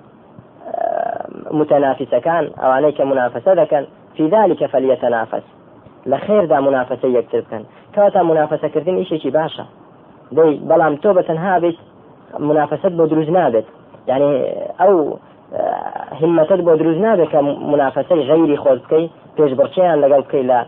متنافسة 1.52 2.20
كان 2.20 2.52
أو 2.64 2.72
عليك 2.72 3.02
منافسة 3.02 3.54
ذكا 3.54 3.86
في 4.16 4.28
ذلك 4.28 4.66
فليتنافس. 4.66 5.44
لخير 6.06 6.46
ذا 6.46 6.60
منافسة 6.60 7.08
يكتب 7.08 7.44
كان 7.52 7.64
كواتا 7.96 8.24
منافسة 8.24 8.68
كردين 8.68 8.98
إيشي 8.98 9.30
باشا. 9.30 9.66
دي 10.32 10.56
بلام 10.56 10.96
توبة 10.96 11.22
تنها 11.22 11.60
بيت 11.60 11.78
منافسة 12.40 12.90
بۆ 12.90 13.06
دروست 13.06 13.30
نابێت 13.30 13.66
يعني 14.08 14.46
ئەو 14.80 15.18
همەتت 16.22 16.62
بۆ 16.68 16.74
دروست 16.82 17.00
نابێت 17.00 17.30
کە 17.34 17.40
منافسەی 17.72 18.24
غەیری 18.30 18.58
خۆت 18.64 18.80
بکەی 18.84 19.10
پێش 19.38 19.52
بڕچیان 19.60 19.98
لەگەڵ 20.04 20.22
بکەی 20.26 20.48
لە 20.48 20.60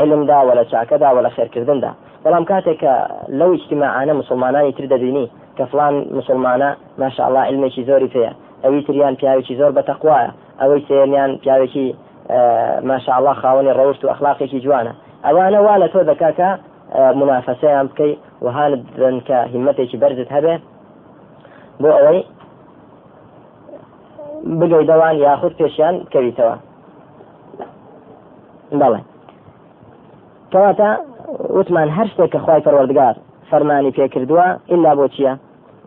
علمدا 0.00 0.38
ولا 0.46 0.64
چاکەدا 0.64 1.08
ولا 1.16 1.28
خێرکردندا 1.28 1.90
بەڵام 2.24 2.44
کاتێک 2.50 2.78
کە 2.82 2.92
لەو 3.38 3.50
اجتماعانە 3.58 4.12
مسلمانانی 4.20 4.72
تر 4.72 4.86
دەبینی 4.86 5.26
کە 5.56 5.64
فلان 5.70 5.94
مسلمانە 6.18 6.70
الله 7.26 7.42
علمێکی 7.50 7.82
زۆری 7.88 8.08
پێەیە 8.14 8.32
ئەوی 8.64 8.82
تریان 8.86 9.14
پیاوێکی 9.20 9.54
زۆر 9.60 9.72
بەتەقوایە 9.78 10.30
ئەوەی 10.60 10.82
سێنیان 10.88 11.30
ماشاء 12.82 13.16
الله 13.18 13.34
خاوەنی 13.42 13.72
ڕەوشت 13.78 14.04
و 14.04 14.08
ئەخلاقێکی 14.12 14.60
جوانە. 14.64 14.92
ئەوانە 15.24 15.60
وا 15.66 15.74
لە 15.82 15.88
تۆ 15.92 16.00
دەکاکە 16.10 16.50
منافەسەیان 17.20 17.86
بکەی 17.90 18.18
وهانن 18.44 19.20
کە 19.28 19.38
هیمەتێکی 19.52 19.96
بەرزت 20.02 20.30
هەبێ. 20.36 20.54
بۆ 21.80 21.88
ئەوەی 21.96 22.24
بگەی 24.60 24.84
دەوان 24.90 25.14
یاخود 25.26 25.52
پێشیان 25.60 25.94
بکەویتەوە 26.04 26.56
بەڵێ. 28.80 29.00
کەواتە 30.52 30.90
وتمان 31.56 31.88
هەر 31.96 32.06
شتێک 32.12 32.30
کە 32.34 32.38
خی 32.44 32.60
پەروەردگار 32.66 33.14
فەرمانی 33.50 33.92
پێکردووە 33.96 34.46
ئللا 34.72 34.92
بۆ 34.98 35.06
چییە؟ 35.14 35.34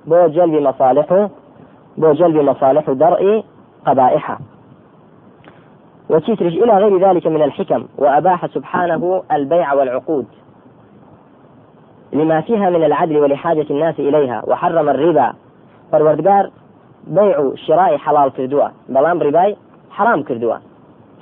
بۆ 0.09 0.19
جلبی 0.35 0.59
مەصالح 0.67 1.07
و 1.17 1.21
بۆ 2.01 2.09
جلبی 2.19 2.41
مەصالح 2.49 2.85
و 2.89 2.95
دەڕئی 3.01 3.35
قبائحة 3.87 4.37
وتترج 6.09 6.57
إلى 6.57 6.77
غير 6.77 7.09
ذلك 7.09 7.27
من 7.27 7.41
الحكم 7.41 7.85
وأباح 7.97 8.45
سبحانه 8.45 9.23
البيع 9.31 9.73
والعقود. 9.73 10.25
لما 12.13 12.41
فيها 12.41 12.69
من 12.69 12.83
العدل 12.83 13.17
ولحاجة 13.17 13.65
الناس 13.69 13.99
إليها 13.99 14.43
وحرم 14.47 14.89
الربا. 14.89 15.33
فالوردقار 15.91 16.49
بيع 17.07 17.51
شراء 17.55 17.97
حلال 17.97 18.33
كردوا. 18.33 18.67
بلام 18.89 19.21
رباي 19.21 19.55
حرام 19.91 20.23
كردوا. 20.23 20.55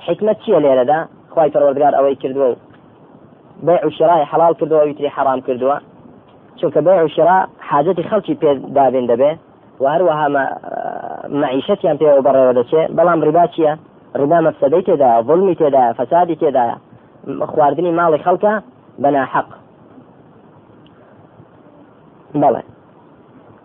حكمة 0.00 0.36
شيء 0.44 0.58
ليلة 0.58 0.82
دا 0.82 1.06
خواي 1.30 1.50
فالوردقار 1.50 1.98
أوي 1.98 2.14
كردوا. 2.14 2.54
بيع 3.62 3.84
وشراء 3.86 4.24
حلال 4.24 4.54
كردوا 4.54 4.82
ويتري 4.82 5.10
حرام 5.10 5.40
كردوا. 5.40 5.78
چونکە 6.60 6.78
بيع 6.78 7.02
وشراء 7.02 7.48
حاجەتی 7.60 8.02
خەڵکی 8.02 8.34
پێ 8.40 8.50
دابێن 8.76 9.06
دەبێ 9.10 9.32
و 9.80 9.84
هەروەها 9.92 10.26
معیشەتیان 11.28 11.96
پێوە 12.00 12.20
بەڕێوە 12.26 12.52
دەچێت 12.58 13.78
ڕیبا 14.14 14.38
مەفسەدەی 14.46 14.82
تێدا 14.88 15.22
ظلمی 15.22 15.54
تێدا 15.54 15.92
فەسادی 15.98 16.36
تێدایە 16.42 16.76
خواردنی 17.50 17.96
ماڵی 17.98 18.22
خەڵکە 18.24 18.52
بەناحەق 19.02 19.48
بلى 22.34 22.62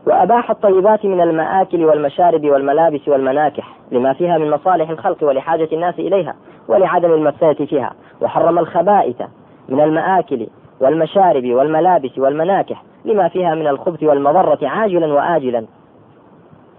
وأباح 0.08 0.50
الطيبات 0.50 1.06
من 1.06 1.22
المآكل 1.22 1.86
والمشارب 1.86 2.46
والملابس 2.46 3.08
والمناكح 3.08 3.76
لما 3.92 4.14
فيها 4.14 4.38
من 4.38 4.50
مصالح 4.50 4.90
الخلق 4.90 5.24
ولحاجة 5.24 5.70
الناس 5.74 6.00
إليها 6.00 6.36
ولعدم 6.68 7.14
المفسدة 7.14 7.66
فيها 7.66 7.94
وحرم 8.22 8.60
الخبائث 8.60 9.22
من 9.70 9.80
المآكل 9.80 10.48
والمشارب 10.82 11.46
والملابس 11.46 12.18
والمناكح 12.18 12.84
لما 13.06 13.28
فيها 13.28 13.56
من 13.56 13.68
الخبث 13.68 14.04
والمضرة 14.04 14.60
عاجلا 14.64 15.14
وآجلا 15.14 15.66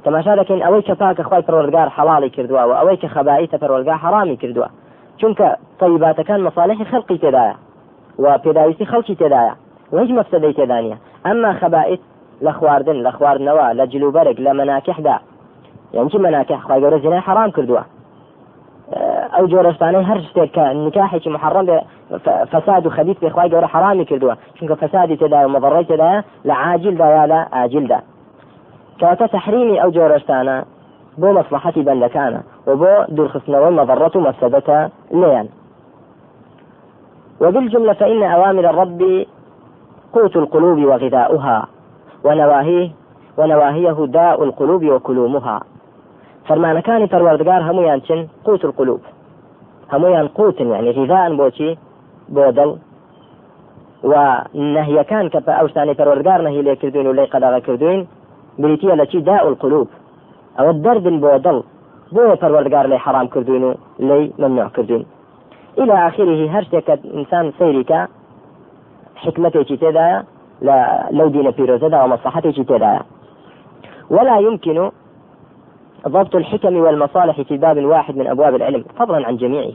كما 0.05 0.23
شاركين 0.23 0.63
أويك 0.63 0.93
فاك 0.93 1.21
أخوي 1.21 1.43
فرورقار 1.43 1.91
حلالي 1.91 2.29
كردوا 2.29 2.63
وأويك 2.63 3.07
خبائث 3.07 3.55
فرورقار 3.55 3.97
حرامي 3.97 4.37
كردوا. 4.37 4.67
چونك 5.19 5.57
طيبات 5.81 6.21
كان 6.21 6.43
مصالح 6.43 6.83
خلقي 6.83 7.19
تدايا 7.19 7.55
وبدايسي 8.19 8.85
خلقي 8.85 9.15
تدايا 9.15 9.55
وهج 9.93 10.11
مفسدي 10.11 10.53
تدانيا 10.53 10.99
أما 11.27 11.53
خبائث 11.53 12.01
لخواردن 12.43 13.03
لخواردنەوە 13.03 13.77
لە 13.79 13.85
جلوبەرێک 13.93 14.39
لە 14.41 14.53
مناکحدا 14.61 15.17
یانچی 15.95 16.19
مناکح 16.19 16.61
خی 16.67 16.81
گەورە 16.83 17.03
زینای 17.03 17.19
حرام 17.19 17.51
کردووە. 17.51 17.83
ئەو 19.35 19.47
جۆرەستانەی 19.53 20.07
هەر 20.11 20.19
شتێک 20.29 20.51
کە 20.57 20.65
نکاحێکی 20.87 21.31
محڕم 21.37 21.65
بێ 21.69 21.79
فساد 22.53 22.87
و 22.87 22.91
خەبیت 22.91 23.19
پێخوای 23.25 23.51
گەورە 23.53 23.69
حرامی 23.75 24.05
کردووە. 24.05 24.35
چونکە 24.57 24.75
فسادی 24.83 25.17
تێدا 25.17 25.39
و 25.45 25.53
مەضڕی 25.55 25.87
تێدایە 25.91 26.21
لە 26.49 26.55
عاجلدا 26.63 27.07
یا 27.17 27.25
لە 27.33 27.99
کەواتە 28.99 29.27
تحریمی 29.37 29.81
ئەو 29.81 29.91
جۆرەستانە 29.97 30.57
بۆ 31.21 31.29
مەسلحەتی 31.39 31.87
بەندەکانە 31.89 32.41
و 32.67 32.71
بۆ 32.81 32.93
دوورخستنەوەی 33.17 33.77
مەضڕەت 33.79 34.15
و 34.17 34.25
مەفسدەتە 34.27 34.79
لێیان 35.21 35.49
وبالجملة 37.41 37.93
فإن 37.93 38.23
أوامر 38.23 38.67
الرب 38.67 39.27
قوت 40.13 40.37
القلوب 40.37 40.79
وغذاؤها 40.79 41.69
ونواهيه 42.25 42.91
ونواهيه 43.39 44.07
داء 44.07 44.43
القلوب 44.43 44.85
وكلومها. 44.85 45.61
فەرمانەکانی 46.49 47.11
پەروەردگار 47.13 47.63
هەمویان 47.69 48.01
چن 48.07 48.27
قوت 48.45 48.65
القلوب. 48.65 49.01
هەمویان 49.93 50.29
قوتن 50.29 50.67
يعني 50.67 50.93
غذاء 50.93 51.37
بۆچی 51.37 51.79
بۆ 52.35 52.53
دڵ. 52.57 52.71
ونهيەکان 54.05 55.29
کە 55.33 55.41
ئەو 55.59 55.69
شتانی 55.69 55.95
پەروەرگار 55.95 56.41
نەهی 56.47 56.63
لێ 56.63 56.77
کردوین 56.77 57.07
و 57.07 57.13
لی 58.59 58.77
قەداغا 58.77 58.79
کردوین 58.79 58.99
بریتە 58.99 59.01
لە 59.01 59.11
چی 59.11 59.21
دا 59.21 59.37
القلوب. 59.39 59.89
ئەوە 60.59 60.73
دەردن 60.85 61.17
بۆ 61.23 61.39
دڵ 61.45 61.63
بۆ 62.15 62.37
پەروەردگار 62.43 62.87
لێ 62.87 62.97
حرام 62.97 63.29
کردوین 63.29 63.65
و 63.65 63.75
لی 63.99 64.33
ممنوع 64.39 64.69
کردوین 64.69 65.05
إلى 65.79 65.93
آخره 65.93 66.49
هەر 66.55 66.65
شتێک 66.65 66.89
ئینسان 67.05 67.53
سەیریکە 67.59 68.09
حکمتێکی 69.15 69.77
تێدایە 69.83 70.19
لە 70.67 70.77
لەو 71.11 71.29
دینە 71.35 71.53
پیرۆزەدا 71.57 71.99
و 72.05 72.17
مەصلحەتێکی 72.17 72.65
تێدایە 72.71 73.03
ولا 74.11 74.39
يمكن 74.39 74.91
ضبط 76.09 76.35
الحكم 76.35 76.77
والمصالح 76.77 77.43
في 77.43 77.57
باب 77.57 77.85
واحد 77.85 78.17
من 78.17 78.27
أبواب 78.27 78.55
العلم 78.55 78.85
فضلا 78.99 79.27
عن 79.27 79.37
جميعه. 79.37 79.73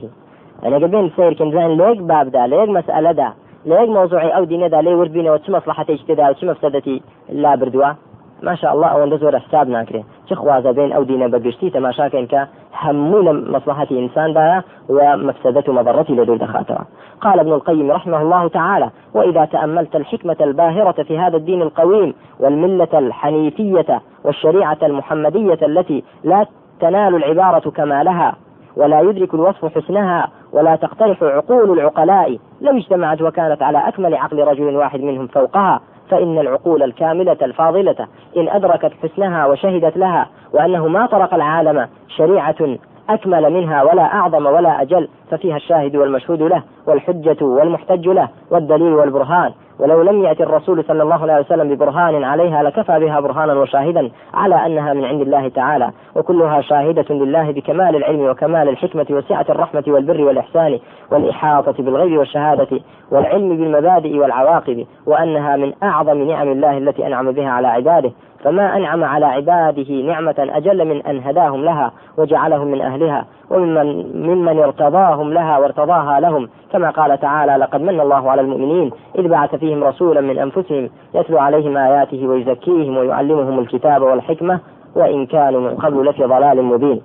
يعني 0.62 0.84
قبل 0.84 1.10
سير 1.16 1.32
كنزان 1.34 1.76
ليك 1.76 1.98
باب 1.98 2.28
دا 2.30 2.46
ليك 2.46 2.68
مسألة 2.68 3.12
دا 3.12 3.32
ليك 3.66 3.88
موضوعي 3.88 4.28
أو 4.36 4.44
دين 4.44 4.68
دا 4.68 4.80
لي 4.80 4.94
ورد 4.94 5.12
بينا 5.12 5.32
وتش 5.32 5.50
مصلحة 5.50 5.86
اجتدا 5.90 6.30
وتش 6.30 6.44
مفسدتي 6.44 7.02
لا 7.28 7.54
بردوا. 7.54 8.09
ما 8.42 8.54
شاء 8.54 8.74
الله 8.74 8.86
أو 8.86 9.18
زۆر 9.18 9.36
حساب 9.36 9.68
ناکرێ 9.68 10.02
چ 10.28 10.32
خوازە 10.32 10.70
بين 10.78 10.92
ئەو 10.92 11.04
دینە 11.04 11.26
بەگشتی 11.34 11.72
تەماشاکەن 11.76 12.26
کە 12.32 12.40
هەموو 12.82 13.22
لە 13.26 13.32
مصلحەتی 13.54 13.94
ئینساندایە 14.00 14.58
ومفسدة 14.88 15.72
مضرة 15.72 16.06
لدور 16.10 16.36
دخاتها. 16.36 16.86
قال 17.20 17.40
ابن 17.40 17.52
القيم 17.52 17.90
رحمه 17.90 18.20
الله 18.20 18.48
تعالى 18.48 18.90
وإذا 19.14 19.44
تأملت 19.44 19.96
الحكمة 19.96 20.36
الباهرة 20.40 21.02
في 21.02 21.18
هذا 21.18 21.36
الدين 21.36 21.62
القويم 21.62 22.14
والملة 22.40 22.88
الحنيفية 22.94 24.00
والشريعة 24.24 24.78
المحمدية 24.82 25.58
التي 25.62 26.04
لا 26.24 26.46
تنال 26.80 27.14
العبارة 27.14 27.70
كمالها 27.70 28.36
ولا 28.76 29.00
يدرك 29.00 29.34
الوصف 29.34 29.78
حسنها 29.78 30.28
ولا 30.52 30.76
تقترح 30.76 31.22
عقول 31.22 31.78
العقلاء 31.78 32.38
لو 32.60 32.76
اجتمعت 32.76 33.22
وكانت 33.22 33.62
على 33.62 33.88
أكمل 33.88 34.14
عقل 34.14 34.38
رجل 34.44 34.76
واحد 34.76 35.00
منهم 35.00 35.26
فوقها. 35.26 35.80
فإن 36.10 36.38
العقول 36.38 36.82
الكاملة 36.82 37.36
الفاضلة 37.42 37.96
إن 38.36 38.48
أدركت 38.48 38.92
حسنها 39.02 39.46
وشهدت 39.46 39.96
لها 39.96 40.26
وأنه 40.52 40.88
ما 40.88 41.06
طرق 41.06 41.34
العالم 41.34 41.88
شريعة 42.16 42.56
أكمل 43.10 43.52
منها 43.52 43.82
ولا 43.82 44.02
أعظم 44.02 44.46
ولا 44.46 44.82
أجل 44.82 45.08
ففيها 45.30 45.56
الشاهد 45.56 45.96
والمشهود 45.96 46.42
له 46.42 46.62
والحجة 46.86 47.44
والمحتج 47.44 48.08
له 48.08 48.28
والدليل 48.50 48.94
والبرهان. 48.94 49.52
ولو 49.80 50.02
لم 50.02 50.24
يأتي 50.24 50.42
الرسول 50.42 50.84
صلى 50.84 51.02
الله 51.02 51.22
عليه 51.22 51.40
وسلم 51.40 51.74
ببرهان 51.74 52.24
عليها 52.24 52.62
لكفى 52.62 53.00
بها 53.00 53.20
برهانا 53.20 53.54
وشاهدا 53.54 54.10
على 54.34 54.66
أنها 54.66 54.92
من 54.92 55.04
عند 55.04 55.20
الله 55.20 55.48
تعالى. 55.48 55.90
وكلها 56.16 56.60
شاهدة 56.60 57.14
لله 57.14 57.50
بكمال 57.50 57.96
العلم 57.96 58.20
وكمال 58.20 58.68
الحكمة 58.68 59.06
وسعة 59.10 59.46
الرحمة 59.48 59.84
والبر 59.86 60.20
والإحسان 60.20 60.78
والإحاطة 61.12 61.82
بالغيب 61.82 62.18
والشهادة 62.18 62.80
والعلم 63.10 63.48
بالمبادئ 63.48 64.18
والعواقب 64.18 64.86
وأنها 65.06 65.56
من 65.56 65.72
أعظم 65.82 66.22
نعم 66.22 66.48
الله 66.48 66.78
التي 66.78 67.06
أنعم 67.06 67.32
بها 67.32 67.50
على 67.50 67.68
عباده. 67.68 68.10
فما 68.44 68.76
أنعم 68.76 69.04
على 69.04 69.26
عباده 69.26 69.94
نعمة 69.94 70.34
أجل 70.38 70.84
من 70.84 71.06
أن 71.06 71.20
هداهم 71.22 71.64
لها 71.64 71.92
وجعلهم 72.18 72.66
من 72.66 72.80
أهلها 72.80 73.24
وممن 73.50 73.86
ممن 74.26 74.58
ارتضاهم 74.58 75.32
لها 75.32 75.58
وارتضاها 75.58 76.20
لهم. 76.20 76.48
كما 76.72 76.90
قال 76.90 77.20
تعالى 77.20 77.56
لقد 77.56 77.80
من 77.80 78.00
الله 78.00 78.30
على 78.30 78.40
المؤمنين 78.40 78.90
إذ 79.18 79.28
بعث 79.28 79.54
فيهم 79.54 79.84
رسولا 79.84 80.20
من 80.20 80.38
أنفسهم 80.38 80.90
يتلو 81.14 81.38
عليهم 81.38 81.76
آياته 81.76 82.26
ويزكيهم 82.26 82.96
ويعلمهم 82.96 83.58
الكتاب 83.58 84.02
والحكمة 84.02 84.60
وإن 84.96 85.26
كانوا 85.26 85.60
من 85.60 85.76
قبل 85.76 86.06
لفي 86.06 86.24
ضلال 86.24 86.62
مبين. 86.62 87.02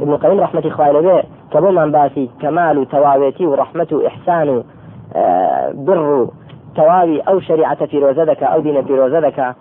ابن 0.00 0.12
القيم 0.12 0.40
رحمة 0.40 0.62
إخواني 0.66 1.00
به 1.00 1.22
كبو 1.52 1.70
من 1.70 1.92
باسي 1.92 2.30
كمال 2.42 2.88
تواويتي 2.88 3.46
ورحمة 3.46 4.02
إحسان 4.06 4.64
آه، 5.16 5.72
بر 5.74 6.28
تواوي 6.76 7.20
أو 7.20 7.40
شريعة 7.40 7.86
في 7.86 7.98
روزدك 7.98 8.42
أو 8.42 8.60
دين 8.60 8.84
في 8.84 8.98
روزدك. 8.98 9.54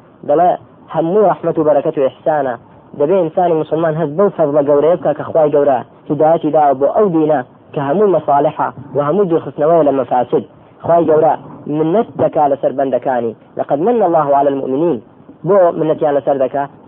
همو 0.89 1.21
رحمة 1.32 1.54
وبركة 1.58 2.08
إحسانا 2.08 2.58
دەبێ 3.00 3.15
ئینسانی 3.21 3.54
مسلمان 3.54 3.93
هەست 4.02 4.13
بەو 4.17 4.30
فەضلە 4.38 4.62
گەورەیە 4.69 4.97
بکە 5.00 5.12
کە 5.17 5.23
خخوای 5.28 5.52
گەورە 5.56 5.80
هدایەتی 6.10 6.52
دا 6.56 6.73
بۆ 6.80 6.88
ئەو 6.95 7.08
دینە 7.15 7.39
کە 7.73 7.82
هەموو 7.88 8.13
مەصالحە 8.15 8.67
و 8.95 9.00
هەموو 9.08 9.30
دوورخستنەوەی 9.30 9.86
لە 9.88 9.91
مەفاسد 10.00 10.43
خخوای 10.82 11.06
گەورە 11.10 11.34
منت 11.78 12.08
دەکا 12.21 12.43
لەسەر 12.52 12.71
بەندەکانی 12.78 13.34
لقد 13.58 13.80
من 13.88 14.02
الله 14.08 14.28
على 14.38 14.50
المؤمنين 14.54 14.97
بۆ 15.47 15.58
منەتیان 15.80 16.13
لەسەر 16.17 16.36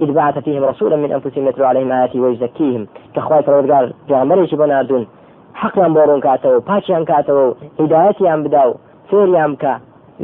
إذ 0.04 0.10
بعث 0.20 0.38
فيهم 0.46 0.64
رسولا 0.64 0.96
من 0.96 1.12
أنفسهم 1.12 1.48
يتلو 1.48 1.66
عليهم 1.66 1.92
آياته 1.92 2.20
ويزكيهم 2.20 2.88
كخوای 3.16 3.42
پەروەردگار 3.48 3.86
پێغەمبەرێکی 4.08 4.56
بۆ 4.60 4.66
ناردون 4.72 5.04
حەقیان 5.62 5.92
بۆ 5.96 6.02
ڕوون 6.08 6.22
کاتەوە 6.28 6.60
پاچیان 6.70 7.04
کاتەوە 7.12 7.44
و 7.48 7.56
هیدایەتیان 7.80 8.40
بدا 8.46 8.64
و 8.70 8.78
فێریان 9.10 9.52
بکە 9.56 9.74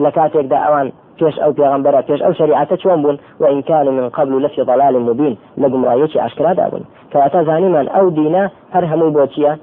لە 0.03 0.09
کاتێکدا 0.17 0.57
ئەوان 0.65 0.87
پێش 1.19 1.35
ئەو 1.43 1.51
پێغمبەرە 1.57 2.01
پێش 2.07 2.21
ئەو 2.25 2.33
شریعەتە 2.39 2.75
چۆن 2.83 2.97
بوون؟ 3.03 3.17
وإن 3.41 3.61
كانوا 3.61 3.93
من 3.97 4.09
قبل 4.09 4.33
لفي 4.43 4.61
ضلال 4.63 4.95
مبين. 5.07 5.37
لەگومڕایەکی 5.61 6.17
ئاشکرادا 6.23 6.69
بوون 6.69 6.83
کەواتە 7.11 7.39
زانیمان 7.47 7.87
ئەو 7.95 8.07
دینە 8.17 8.43
هەر 8.73 8.83
هەمووی 8.91 9.13
بۆ 9.15 9.23
چییە 9.33 9.53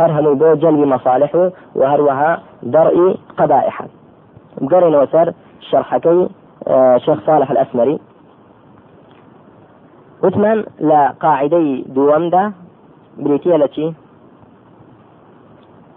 هەر 0.00 0.10
هەمووی 0.16 0.38
بۆ 0.40 0.48
جەلبی 0.62 0.86
مەصالح 0.94 1.30
و 1.78 1.82
هەروەها 1.92 2.30
دەڕئی 2.74 3.10
قەبائح 3.38 3.76
بگەڕێنەوە 4.62 5.06
سەر 5.12 5.28
شيخ 7.04 7.18
صالح 7.26 7.50
الأسمري. 7.50 7.96
وثمان 10.22 10.58
لە 10.90 11.00
قاعدەی 11.22 11.84
دووەمدا 11.94 12.44
بريتية 13.18 13.54
التي 13.54 13.94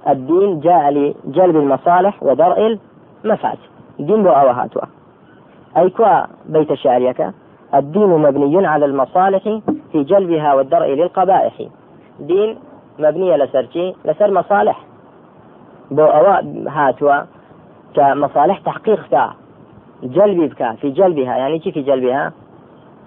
الدين 0.08 0.60
جاء 0.60 0.84
لجلب 0.96 1.56
المصالح 1.56 2.24
ودرء 2.24 2.78
المفاسد. 3.24 3.74
دين 4.00 4.24
بو 4.24 4.30
أو 4.30 4.50
هاتوا 4.50 4.82
أي 5.78 5.90
كوا 5.90 6.26
بيت 6.46 6.74
شعريك. 6.74 7.28
الدين 7.74 8.08
مبني 8.08 8.68
على 8.68 8.86
المصالح 8.86 9.44
في 9.92 10.04
جلبها 10.04 10.54
والدرء 10.54 10.88
للقبائح. 10.94 11.54
دين 12.20 12.58
مبنية 13.00 13.36
لسرتي 13.36 13.96
لسر 14.06 14.32
مصالح. 14.32 14.80
بو 15.92 16.04
أوا 16.04 16.70
هاتوا 16.70 17.22
كمصالح 17.96 18.60
تحقيق 18.60 19.08
كا 19.12 19.34
جلبي 20.04 20.48
بك 20.48 20.76
في 20.82 20.90
جلبها. 20.90 21.38
يعني 21.38 21.60
كيف 21.60 21.74
في 21.74 21.82
جلبها؟ 21.82 22.32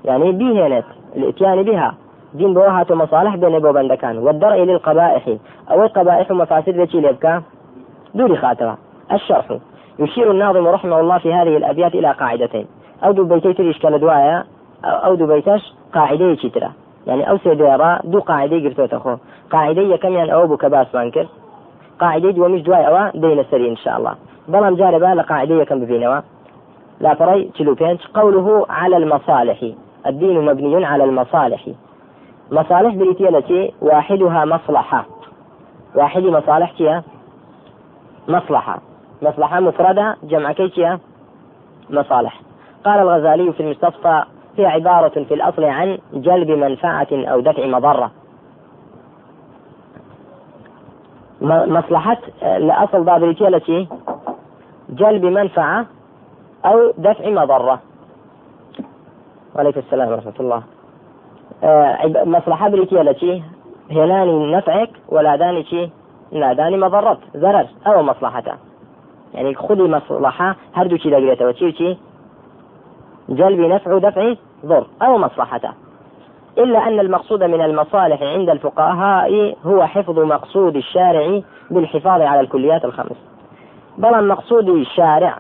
يعني 0.05 0.33
بيهنت 0.33 0.85
الاتيان 1.17 1.63
بها. 1.63 1.95
دين 2.35 2.55
بو 2.55 2.61
هاتوا 2.61 2.97
مصالح 2.97 3.37
بين 3.37 3.59
بو 3.59 3.73
بندكان. 3.73 4.19
والدرء 4.19 4.65
للقبائح. 4.65 5.29
أو 5.71 5.83
القبائح 5.83 6.31
ومفاسد 6.31 6.71
بيتي 6.71 7.01
لبكا 7.01 7.43
دوري 8.15 8.37
خاطرة 8.37 8.79
الشرح. 9.13 9.59
يشير 9.99 10.31
الناظم 10.31 10.67
رحمه 10.67 11.01
الله 11.01 11.19
في 11.19 11.33
هذه 11.33 11.57
الأبيات 11.57 11.95
إلى 11.95 12.13
قاعدتين. 12.13 12.67
أو 13.05 13.13
دو 13.13 13.25
بيتي 13.25 13.53
تريش 13.53 13.87
دوايا 13.87 14.45
أو 14.85 15.15
دو 15.15 15.27
بيتش 15.27 15.75
قاعدة 15.95 16.35
ترى 16.35 16.71
يعني 17.07 17.31
أو 17.31 17.39
سيديرا 17.39 18.01
دو 18.05 18.21
قاعدة 18.21 18.57
قرتو 18.57 18.87
تخو 18.87 19.17
قاعدة 19.53 19.97
كم 19.97 20.13
يعني 20.13 20.35
أو 20.35 20.47
بك 20.47 20.67
باس 20.67 20.87
بانكر 20.93 21.27
قاعدة 22.01 22.31
دو 22.31 22.49
مش 22.49 22.63
دواي 22.63 22.89
أوا 22.89 23.11
دين 23.11 23.39
السري 23.39 23.71
إن 23.71 23.77
شاء 23.77 23.97
الله. 23.99 24.15
بلام 24.49 24.75
جاربة 24.75 25.15
لقاعدة 25.15 25.65
كم 25.65 25.81
ببينوا 25.81 26.21
لا 27.01 27.15
فري 27.15 27.45
تلو 27.45 27.75
بينش. 27.75 28.07
قوله 28.07 28.67
على 28.71 28.97
المصالح. 28.97 29.65
الدين 30.07 30.45
مبني 30.45 30.85
على 30.85 31.05
المصالح. 31.05 31.69
مصالح 32.53 32.95
بريتية 32.95 33.29
التي 33.29 33.73
واحدها 33.81 34.45
مصلحة. 34.45 35.07
واحد 35.95 36.23
مصالح 36.23 37.03
مصلحة. 38.29 38.81
مصلحة 39.27 39.61
مفردة 39.61 40.17
جمع 40.23 40.53
كيشيا 40.53 40.99
مصالح. 41.91 42.41
قال 42.85 43.01
الغزالي 43.01 43.53
في 43.53 43.61
المستصفى 43.61 44.23
هي 44.57 44.67
عبارة 44.67 45.25
في 45.25 45.35
الأصل 45.35 45.65
عن 45.65 45.99
جلب 46.13 46.51
منفعة 46.51 47.09
أو 47.13 47.41
دفع 47.41 47.67
مضرة. 47.67 48.11
مصلحة 51.41 52.19
لأصل 52.43 53.05
بابريتيا 53.05 53.49
التي 53.49 53.89
جلب 54.91 55.25
منفعة 55.25 55.87
أو 56.65 56.93
دفع 56.99 57.31
مضرة. 57.31 57.81
وعليكم 59.55 59.81
السلام 59.81 60.09
ورحمة 60.09 60.35
الله. 60.41 60.63
آه، 61.65 62.25
مصلحة 62.25 62.69
بريتيا 62.69 63.01
التي 63.01 63.43
هناني 63.91 64.53
نفعك 64.53 64.91
ولا 65.09 65.37
داني 65.37 65.65
شي 65.65 65.91
لا 66.33 66.53
داني 66.53 66.77
مضرة. 66.77 67.19
ضرر 67.37 67.67
أو 67.87 68.03
مصلحته 68.03 68.53
يعني 69.37 69.55
خذي 69.55 69.83
مصلحة 69.83 70.57
شي 70.97 71.11
دقريته 71.11 71.47
وشي 71.47 71.67
وشي. 71.67 71.97
جلب 73.29 73.61
نفع 73.61 73.95
ودفع 73.95 74.35
ضر 74.67 74.87
أو 75.03 75.19
مصلحته 75.19 75.71
إلا 76.59 76.89
أن 76.89 77.01
المقصود 77.01 77.43
من 77.43 77.61
المصالح 77.61 78.23
عند 78.23 78.51
الفقهاء 78.51 79.57
هو 79.65 79.87
حفظ 79.87 80.19
مقصود 80.19 80.77
الشارع 80.77 81.41
بالحفاظ 81.71 82.21
على 82.21 82.41
الكليات 82.41 82.85
الخمس. 82.85 83.17
بل 83.99 84.29
مقصود 84.29 84.69
الشارع 84.69 85.39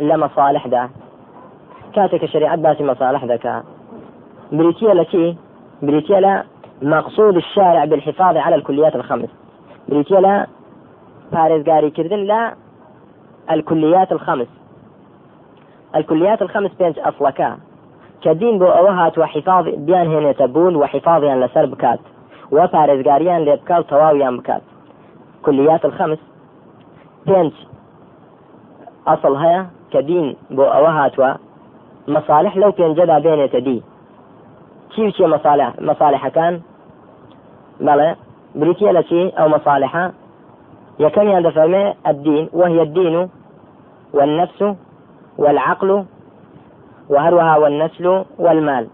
لمصالح 0.00 0.66
ده. 0.66 0.90
كاتك 1.94 2.24
شريعة 2.24 2.56
باسي 2.56 2.84
مصالح 2.84 3.24
ذاك 3.24 3.62
بريتيا 4.52 4.94
لكي 4.94 5.36
بريتيا 5.82 6.20
لا 6.20 6.44
مقصود 6.82 7.36
الشارع 7.36 7.84
بالحفاظ 7.84 8.36
على 8.36 8.54
الكليات 8.54 8.96
الخمس. 8.96 9.28
بریتییە 9.88 10.20
لە 10.20 10.46
پارێزگاری 11.32 11.90
کردن 11.90 12.16
لە 12.16 12.54
الكليات 13.50 14.12
الخمس. 14.12 14.46
الكليات 15.96 16.42
الخمس 16.42 16.70
بينج 16.78 16.98
أصلكا. 16.98 17.56
كدين 18.22 18.58
بو 18.58 18.64
أوهات 18.66 19.18
وحفاظ 19.18 19.64
بيان 19.68 20.06
هنا 20.06 20.32
وحفاظيان 20.76 21.40
لسر 21.40 21.66
بكات. 21.66 22.00
وپارێزگاریان 22.52 23.40
لێ 23.46 23.54
بکات 23.56 23.86
تەواویان 23.90 24.36
بکات 24.38 24.62
كليات 25.42 25.84
الخمس. 25.84 26.18
پێنج 27.26 27.52
أصل 29.06 29.36
هەیە 29.36 29.66
کە 29.92 30.17
دین 30.17 30.36
بۆ 30.50 30.62
ئەوە 30.62 31.03
هاتووە 31.03 31.38
مصالح 32.08 32.56
لەوەکانیدا 32.56 33.18
بێنێتە 33.18 33.50
دی. 33.50 33.82
كيف 34.96 35.14
شي 35.16 35.26
مصالح؟ 35.26 35.74
مصالح 35.80 36.28
كان؟ 36.28 36.60
بلى 37.80 38.16
بريتيا 38.54 38.92
لشي 38.92 39.28
أو 39.28 39.48
مصالحة. 39.48 40.12
يكن 40.98 41.28
يندفع 41.28 41.92
الدين 42.06 42.48
وهي 42.52 42.82
الدين 42.82 43.28
والنفس 44.12 44.74
والعقل 45.38 46.04
وهروها 47.08 47.56
والنسل 47.56 48.24
والمال. 48.38 48.88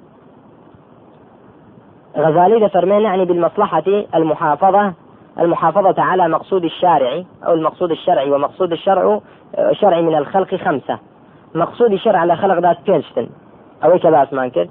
غزالي 2.16 2.68
فرمان 2.68 3.02
يعني 3.02 3.24
بالمصلحة 3.24 4.04
المحافظة 4.14 4.92
المحافظة 5.38 6.02
على 6.02 6.28
مقصود 6.28 6.64
الشارع 6.64 7.22
أو 7.46 7.54
المقصود 7.54 7.90
الشرعي 7.90 8.30
ومقصود 8.30 8.72
الشرع 8.72 9.20
شرعي 9.72 10.02
من 10.02 10.14
الخلق 10.14 10.54
خمسة. 10.54 10.98
مقصود 11.54 11.92
الشرع 11.92 12.18
على 12.18 12.36
خلق 12.36 12.58
دا 12.58 12.76
پێنج 12.86 13.07
شتن 13.07 13.28
ئەوە 13.84 13.98
کە 13.98 14.32
باسمان 14.32 14.50
کرد 14.50 14.68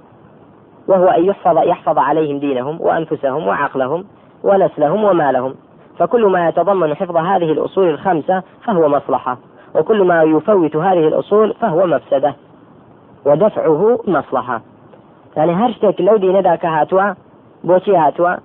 وهو 0.87 1.07
أن 1.07 1.25
يحفظ 1.25 1.57
يحفظ 1.57 1.97
عليهم 1.97 2.39
دينهم 2.39 2.81
وأنفسهم 2.81 3.47
وعقلهم 3.47 4.05
ونسلهم 4.43 5.03
ومالهم. 5.03 5.55
فكل 5.99 6.25
ما 6.25 6.49
يتضمن 6.49 6.95
حفظ 6.95 7.17
هذه 7.17 7.51
الأصول 7.51 7.89
الخمسة 7.89 8.43
فهو 8.65 8.89
مصلحة. 8.89 9.37
وكل 9.75 10.03
ما 10.03 10.23
يفوت 10.23 10.75
هذه 10.75 11.07
الأصول 11.07 11.53
فهو 11.53 11.85
مفسدة 11.85 12.35
ودفعه 13.25 13.99
مصلحة. 14.07 14.61
يعني 15.37 15.53
هەر 15.53 15.73
شتێک 15.73 16.01
لەو 16.01 16.17
دینەدا 16.17 16.65
کە 16.65 16.85
هاتووە 16.85 17.13
بۆچی 17.63 17.97
هاتووە 17.97 18.35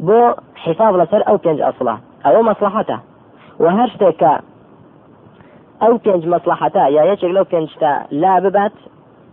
بۆ 0.00 0.32
حفاظ 0.54 0.96
لەسەر 0.96 1.28
ئەو 1.28 1.36
پێنج 1.36 1.60
أصل 1.60 1.98
ە 2.26 2.42
ئەوە 2.42 2.66
مصلحة 2.66 2.84
تە. 2.84 2.98
وهەر 3.60 3.96
شتێک 3.96 4.40
ئەو 5.82 5.96
پێنج 5.96 6.26
مصلحة 6.26 6.63
تە 6.63 6.86
یا 6.86 7.12
یەکێک 7.12 7.24
لەو 7.24 7.44
پێنجە 7.44 8.04
لاببات 8.10 8.72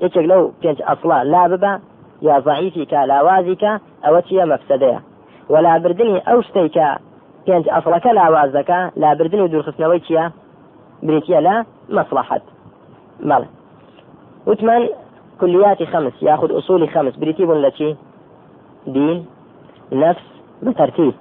یەکێک 0.02 0.18
لەو 0.18 0.52
پێنج 0.62 0.82
أصل 0.82 1.07
ە 1.07 1.24
لاببا 1.24 1.80
یا 2.22 2.40
ضعيف 2.40 2.76
کا 2.76 2.94
لاوازکا 2.94 3.64
ئەوە 4.06 4.22
مفسدة. 4.32 5.00
ولابردنی 5.50 5.78
ئەو 5.78 6.20
شتەی 6.20 6.42
کە 6.42 6.80
پێنج 7.46 7.66
أصل 7.74 7.86
ەکە 7.86 8.12
لاواز 8.18 8.50
دەکا 8.58 8.80
لابردن 9.02 9.40
و 9.42 9.52
دوورخستنەوەی 9.52 10.04
چییە 10.06 10.26
بریتییە 11.06 11.40
لە 11.42 11.66
مصلحة. 11.90 12.42
بەڵێ 13.22 13.48
وتمان 14.48 14.90
كليات 15.42 15.84
خمس 15.84 16.14
یاخود 16.22 16.58
أصول 16.58 16.90
خمس. 16.90 17.16
بریتییە 17.16 17.52
لە 17.52 17.74
چی 17.74 17.96
دین. 18.88 19.26
نفس 19.92 20.26
بە 20.64 20.80
ترتيب. 20.80 21.14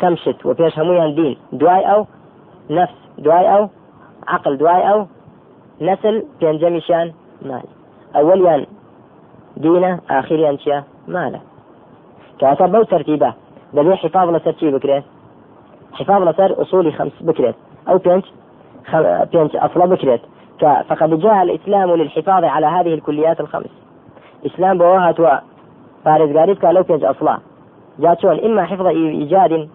یەکەم 0.00 0.16
شت؟ 0.16 0.46
وپێش 0.46 0.78
هەموویان 0.78 1.14
دين. 1.14 1.36
دوای 1.52 1.92
ئەو 1.92 2.06
نفس. 2.70 2.94
دوای 3.18 3.56
ئەو 3.56 3.68
عقل. 4.28 4.56
دوای 4.56 4.92
ئەو 4.92 5.06
نسل. 5.80 6.24
پێنجەمیشیان 6.40 7.12
مال. 7.42 7.62
أوليان 8.16 8.66
دينة 9.56 10.00
آخريان 10.10 10.58
شيا؟ 10.58 10.84
ماله 11.08 11.40
كاتب 12.38 12.72
بو 12.72 12.82
ترتيبة. 12.82 13.34
دەبێ 13.76 13.94
حفاظ 14.02 14.28
لەسەر 14.36 14.54
چی 14.60 14.70
بکرێت 14.70 15.04
حفاظ 15.92 16.20
لەسەر 16.28 16.50
أصول 16.60 16.92
خمس 16.92 17.12
ئەو 17.88 17.98
پێنج 17.98 17.98
پێنج 17.98 18.24
أصل 18.94 19.86
ە 19.86 19.94
بکرێت 19.94 20.20
فقد 20.60 21.18
جاء 21.20 21.42
الإسلام 21.42 21.94
للحفاظ 21.94 22.44
على 22.44 22.66
هذه 22.66 22.94
الكليات 22.94 23.40
الخمس. 23.40 23.70
إسلام 24.46 24.78
بوهات 24.78 25.20
و 25.20 25.28
فارزقاريت 26.04 26.64
لو 26.64 26.82
بينج 26.82 27.04
أصلا. 27.04 27.38
جاء 27.98 28.20
شون 28.22 28.40
إما 28.40 28.64
حفظ 28.64 28.86
إيجاد 28.86 29.68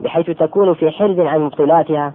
بحيث 0.00 0.30
تكون 0.30 0.74
في 0.74 0.90
حرز 0.90 1.20
عن 1.20 1.40
مبطلاتها 1.40 2.12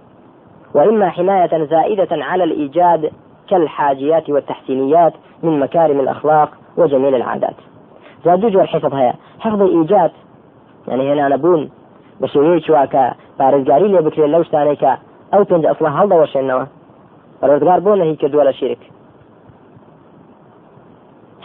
وإما 0.74 1.08
حماية 1.08 1.64
زائدة 1.64 2.08
على 2.24 2.44
الإيجاد 2.44 3.10
كالحاجيات 3.48 4.30
والتحسينيات 4.30 5.12
من 5.42 5.60
مكارم 5.60 6.00
الأخلاق 6.00 6.50
وجميل 6.76 7.14
العادات. 7.14 7.54
زاد 8.24 8.58
حفظ 8.58 8.94
هيا. 8.94 9.14
حفظ 9.40 9.62
إيجاد 9.62 10.10
يعني 10.88 11.12
هنا 11.12 11.28
نبون. 11.28 11.70
پارێزگاری 13.38 13.88
لێ 13.92 14.00
بکرێت 14.06 14.30
لەو 14.34 14.42
شتانەی 14.48 14.76
کە 14.82 14.92
ئەو 15.32 15.42
پێنج 15.48 15.64
ئەسڵە 15.68 15.90
هەڵدەوەشێنەوە 15.96 16.64
ڕزگار 17.48 17.80
بۆ 17.86 17.92
نەهی 18.00 18.16
کردووە 18.22 18.44
لە 18.48 18.52
شیرک 18.58 18.82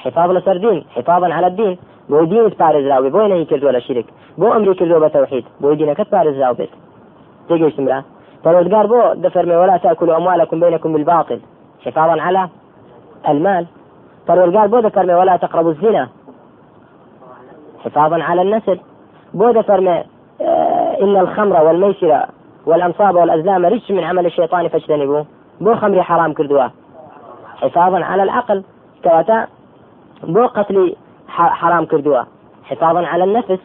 حفاظ 0.04 0.30
لەسەر 0.38 0.58
دین 0.66 0.78
حفاظا 0.96 1.28
على 1.38 1.48
الدين. 1.52 1.78
بۆ 2.12 2.26
دینت 2.32 2.54
پارێزراوی 2.62 3.10
بۆی 3.16 3.28
نەهی 3.32 3.46
کردووە 3.52 3.72
لە 3.78 3.82
شیرک 3.88 4.08
بۆ 4.40 4.48
ئەمری 4.54 4.74
کردووە 4.80 5.00
بە 5.04 5.10
تەوحید 5.16 5.46
بۆی 5.62 5.76
دینەکەت 5.80 6.08
پارێزراو 6.14 6.58
بێت 6.60 6.72
تێگەیشتمرا 7.48 8.00
پەروەردگار 8.44 8.86
بۆ 8.92 9.02
دەفەرمێ 9.24 9.56
ولا 9.62 9.78
تأكلوا 9.84 10.18
أموالكم 10.20 10.60
بينكم 10.60 10.94
بالباطل. 10.94 11.40
حفاظا 11.86 12.16
على 12.28 12.44
المال. 13.32 13.66
پەروەردگار 14.28 14.68
بۆ 14.74 14.78
دەفەرمێ 14.88 15.16
ولا 15.22 15.38
تقربوا 15.38 15.72
الزنا. 15.72 16.06
حفاظا 17.84 18.18
على 18.30 18.42
النسل. 18.46 18.78
بۆ 19.40 19.48
دەفەرمێ 19.58 19.98
إن 21.04 21.16
الخمر 21.24 21.56
والميسر 21.66 22.12
والأنصاب 22.66 23.16
والأزلام 23.16 23.66
رجس 23.66 23.92
من 23.92 24.04
عمل 24.04 24.26
الشيطان 24.26 24.68
فاجتنبوه. 24.68 25.26
بۆ 25.62 25.76
خمر 25.76 26.02
حرام 26.02 26.34
کردووە. 26.34 26.72
حفاظا 27.62 28.00
على 28.04 28.24
العقل. 28.24 28.64
کەواتە 29.04 29.48
بۆ 30.24 30.46
قتل 30.46 30.96
حرام 31.28 31.86
کردووە. 31.86 32.28
حفاظا 32.64 33.08
على 33.08 33.24
النفس. 33.24 33.60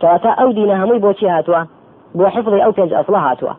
کەواتە 0.00 0.28
ئەو 0.28 0.52
دینە 0.52 0.84
هەمووی 0.84 0.98
بۆ 0.98 1.12
هاتووە 1.22 1.64
بۆ 2.14 2.26
حفظ 2.26 2.54
ئەو 2.54 2.70
پێنج 2.70 2.92
أصل 2.92 3.30
ە 3.30 3.36
هاتووە 3.36 3.52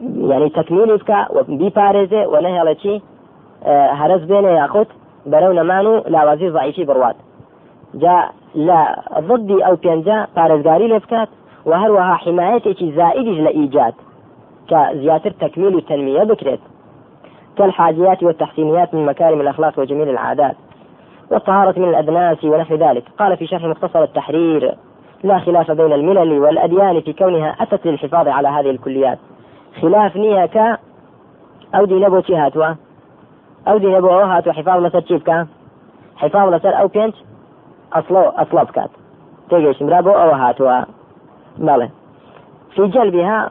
يعني 0.00 0.48
تكميل 0.48 0.96
بکا 0.96 1.26
وبیپارێزێ 1.30 2.26
ونەیەڵێ 2.26 2.74
چی 2.74 3.02
هەرەس 3.92 4.24
بێنێ 4.24 4.48
یاخود 4.48 4.84
بەرەو 5.26 5.52
نەمان 5.60 5.86
و 5.86 6.02
لاوازی 6.08 6.50
ضعيف 6.50 6.79
ی 6.79 6.86
بڕوات 6.86 7.16
جا 7.94 8.16
لا 8.54 8.80
ضدی 9.28 9.58
ئەو 9.64 9.76
پێنجە 9.84 10.18
پارێزگاری 10.36 10.88
لێ 10.92 10.98
بکات 11.04 11.28
و 11.68 11.72
هەروەها 11.82 12.14
حمایەتێکی 12.24 12.92
زائدیش 12.96 13.38
لە 13.46 13.50
ئیجاد 13.58 13.94
کە 14.68 14.80
زیاتر 15.00 15.32
تەکمیل 15.42 15.74
كالحاجيات 17.58 18.22
والتحسينيات 18.22 18.94
من 18.94 19.06
مكارم 19.06 19.40
الأخلاق 19.40 19.78
وجميل 19.78 20.08
العادات 20.08 20.56
والطهارة 21.30 21.78
من 21.78 21.88
الأدناس 21.88 22.44
ونحو 22.44 22.74
ذلك. 22.74 23.04
قال 23.18 23.36
في 23.36 23.46
شرح 23.46 23.64
مختصر 23.64 24.02
التحرير 24.02 24.74
لا 25.24 25.38
خلاف 25.38 25.70
بين 25.70 25.92
الملل 25.92 26.38
والأديان 26.38 27.00
في 27.00 27.12
كونها 27.12 27.56
أتت 27.60 27.86
للحفاظ 27.86 28.28
على 28.28 28.48
هذه 28.48 28.70
الكليات. 28.70 29.18
خلاف 29.82 30.16
نيك 30.16 30.56
أو 31.74 31.84
دي 31.84 31.94
نبو 31.94 32.22
هاتوا؟ 32.30 32.74
أو 33.68 33.78
دي 33.78 33.86
نبو 33.86 34.08
هاتوا؟ 34.08 34.52
حفاظ 34.52 34.86
لسر 34.86 35.00
تشيفكا 35.00 35.46
حفاظ 36.16 36.54
لسر 36.54 36.80
أو 36.80 36.88
بينت 36.88 37.14
أصلو 37.92 38.20
أصلو 38.20 38.64
بكات 38.64 38.90
تيجيش 39.50 39.82
مرابو 39.82 40.10
أو 40.10 40.30
هاتوا؟ 40.30 40.97
بلى 41.58 41.88
في 42.74 42.86
جلبها 42.86 43.50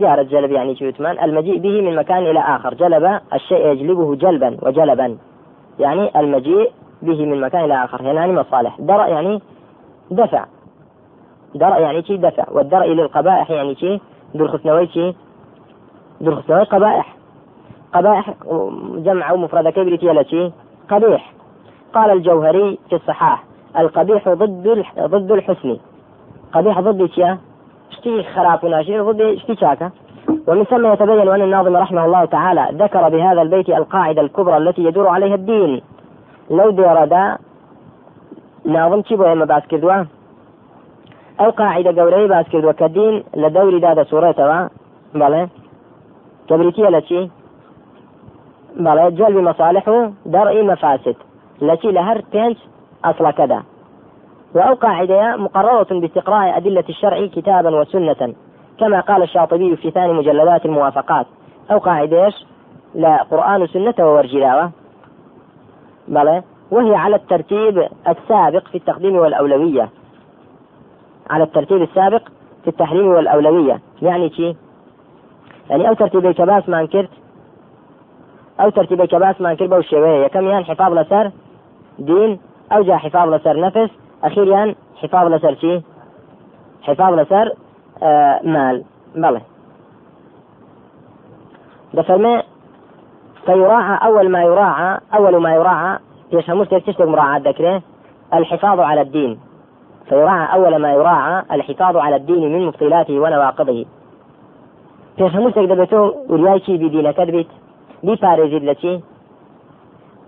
جارت 0.00 0.26
جلب 0.26 0.50
يعني 0.50 0.76
شوتمان 0.76 1.24
المجيء 1.24 1.58
به 1.58 1.80
من 1.82 1.96
مكان 1.96 2.18
إلى 2.18 2.40
آخر. 2.40 2.74
جلب 2.74 3.20
الشيء 3.34 3.66
يجلبه 3.66 4.14
جلبا 4.14 4.56
وجلبا. 4.62 5.16
يعني 5.78 6.20
المجيء 6.20 6.70
به 7.02 7.26
من 7.26 7.40
مكان 7.40 7.64
إلى 7.64 7.84
آخر. 7.84 8.02
هنا 8.02 8.12
يعني 8.12 8.32
مصالح. 8.32 8.80
درء 8.80 9.08
يعني 9.08 9.42
دفع. 10.10 10.44
درء 11.54 11.80
يعني 11.80 12.02
شيء 12.02 12.16
دفع. 12.16 12.44
والدرء 12.50 12.86
للقبائح 12.86 13.50
يعني 13.50 13.74
شيء 13.74 14.00
دول 14.34 14.48
خسنوي 14.48 14.86
شيء 14.86 15.14
دول 16.20 16.36
خسنوي 16.36 16.62
قبائح. 16.62 17.14
قبائح 17.92 18.34
جمع 18.96 19.32
ومفرد 19.32 19.68
كبريت 19.68 20.00
شيء. 20.26 20.52
قبيح. 20.90 21.32
قال 21.94 22.10
الجوهري 22.10 22.78
في 22.88 22.96
الصحاح 22.96 23.44
القبيح 23.78 24.28
ضد 24.28 24.84
ضد 24.98 25.32
الحسن. 25.32 25.76
قبيح 26.52 26.80
ضد 26.80 27.06
چی 27.06 27.36
شتی 27.90 28.22
خراپ 28.22 28.64
وناشیرین 28.64 29.12
ضد 29.12 29.38
شتی 29.38 29.56
چاکە. 29.56 29.90
ومن 30.48 30.64
ثم 30.64 30.92
يتبين 30.92 31.28
أن 31.28 31.42
الناظم 31.42 31.76
رحمه 31.76 32.04
الله 32.04 32.24
تعالى 32.24 32.68
ذكر 32.72 33.08
بهذا 33.08 33.42
البيت 33.42 33.68
القاعدة 33.68 34.20
الكبرى 34.22 34.56
التي 34.56 34.82
يدور 34.84 35.08
عليها 35.08 35.34
الدين. 35.34 35.82
لەو 36.50 36.70
دێڕەدا 36.70 37.38
ناظم 38.64 39.00
چی 39.02 39.16
بۆ 39.16 39.24
ئێمە 39.30 39.46
باس 39.52 39.64
کردووە 39.70 39.98
ئەو 41.40 41.50
قاعدە 41.60 41.92
گەورەی 41.98 42.30
باس 42.34 42.46
کردووە 42.52 42.74
کە 42.80 42.86
دین 42.96 43.14
دادە 43.84 44.04
سوورێتەوە 44.10 44.58
بەڵێ 45.20 45.42
کەبریتە 46.48 46.90
لە 46.96 47.00
چی 47.08 47.20
بەڵێ 48.84 49.04
جلبی 49.18 49.42
مەصالح 49.48 49.84
و 49.88 49.98
دەڕئی 50.34 50.68
مەفاسد 50.70 51.16
لە 51.66 51.74
چی 51.80 51.88
لە 51.96 52.02
وأو 54.54 54.74
قاعدة 54.74 55.36
مقررة 55.36 56.00
باستقراء 56.00 56.56
أدلة 56.56 56.84
الشرع 56.88 57.26
كتابا 57.26 57.80
وسنة 57.80 58.34
كما 58.80 59.00
قال 59.00 59.22
الشاطبي 59.22 59.76
في 59.76 59.90
ثاني 59.90 60.12
مجلدات 60.12 60.66
الموافقات. 60.66 61.26
أو 61.70 61.78
قاعدة 61.78 62.32
لا 62.94 63.22
قرآن 63.22 63.62
وسنة 63.62 63.94
وورجلاوة 63.98 64.70
بلى 66.08 66.42
وهي 66.70 66.94
على 66.94 67.16
الترتيب 67.16 67.88
السابق 68.08 68.68
في 68.68 68.74
التقديم 68.74 69.16
والأولوية. 69.16 69.88
على 71.30 71.44
الترتيب 71.44 71.82
السابق 71.82 72.22
في 72.62 72.68
التحريم 72.68 73.06
والأولوية. 73.06 73.80
يعني 74.02 74.30
شي؟ 74.30 74.56
يعني 75.70 75.88
أو 75.88 75.94
ترتيبي 75.94 76.32
كباس 76.32 76.68
ما 76.68 76.80
أنكرت؟ 76.80 77.10
أو 78.60 78.70
ترتيبي 78.70 79.06
كباس 79.06 79.40
ما 79.40 79.50
انكر 79.50 79.66
بوشوية 79.66 80.28
كم 80.28 80.46
يعني؟ 80.48 80.64
حفاظ 80.64 80.92
لسر 80.92 81.30
دين 81.98 82.40
أو 82.72 82.82
جاء 82.82 82.96
حفاظ 82.96 83.34
لسر 83.34 83.60
نفس 83.60 83.90
أخيرا 84.24 84.74
حفاظ 84.96 85.32
لسر 85.32 85.54
شي؟ 85.54 85.82
حفاظ 86.82 87.14
لسر 87.14 87.52
آه 88.02 88.40
مال. 88.44 88.84
بلى. 89.14 89.40
دفرمي 91.94 92.42
فيراعى 93.46 93.98
أول 94.06 94.28
ما 94.28 94.42
يراعى 94.42 94.98
أول 95.14 95.36
ما 95.36 95.54
يراعى 95.54 95.98
هەموو 96.32 96.64
شتێک 96.64 97.00
مراعاة؟ 97.00 97.38
ذكرة. 97.38 97.82
الحفاظ 98.34 98.80
على 98.80 99.00
الدين. 99.00 99.40
فيراعى 100.08 100.54
أول 100.54 100.76
ما 100.76 100.92
يراعى 100.92 101.42
الحفاظ 101.52 101.96
على 101.96 102.16
الدين 102.16 102.52
من 102.52 102.66
مبطلاته 102.66 103.20
ونواقضه. 103.20 103.84
في 105.18 105.30
شتێک 105.30 105.68
دەبێتەوە 105.70 106.30
وریایکی 106.30 106.78
بدینەکەت 106.78 107.30
بیت 107.30 107.50
بیپارێزیت 108.06 108.64
لە 108.68 108.74
چی 108.80 109.02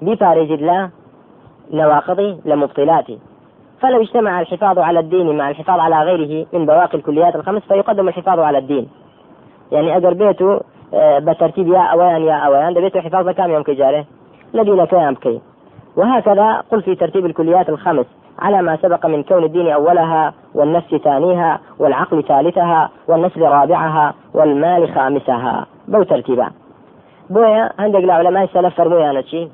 بیپارێزیت 0.02 0.62
لە 0.68 0.78
نواقضه 1.72 2.38
لمبطلاته 2.44 3.16
فلو 3.80 4.00
اجتمع 4.02 4.40
الحفاظ 4.40 4.78
على 4.78 5.00
الدين 5.00 5.36
مع 5.36 5.50
الحفاظ 5.50 5.80
على 5.80 6.02
غيره 6.02 6.46
من 6.52 6.66
بواقي 6.66 6.98
الكليات 6.98 7.36
الخمس 7.36 7.62
فيقدم 7.62 8.08
الحفاظ 8.08 8.38
على 8.38 8.58
الدين. 8.58 8.88
يعني 9.72 9.96
أجر 9.96 10.14
بيته 10.14 10.60
بترتيب 11.18 11.68
يا 11.68 11.80
أوان 11.80 12.22
يا 12.22 12.34
أوان 12.34 12.74
دبيته 12.74 13.00
حفاظ 13.00 13.28
كام 13.28 13.50
يوم 13.50 13.62
كجارة؟ 13.62 14.04
لدينا 14.54 14.84
كام 14.84 15.14
كي؟ 15.14 15.40
وهكذا 15.96 16.62
قل 16.72 16.82
في 16.82 16.94
ترتيب 16.94 17.26
الكليات 17.26 17.68
الخمس 17.68 18.06
على 18.38 18.62
ما 18.62 18.76
سبق 18.76 19.06
من 19.06 19.22
كون 19.22 19.44
الدين 19.44 19.68
أولها 19.68 20.34
والنفس 20.54 20.94
ثانيها 20.94 21.60
والعقل 21.78 22.22
ثالثها 22.22 22.90
والنسل 23.08 23.40
رابعها 23.40 24.14
والمال 24.34 24.94
خامسها. 24.94 25.66
بو 25.88 26.02
ترتيبا. 26.02 26.50
بويا 27.30 27.70
عندك 27.78 28.04
العلماء 28.04 28.44
السلف 28.44 28.74
فرمويا 28.74 29.10
أنا 29.10 29.22
شي؟ 29.22 29.48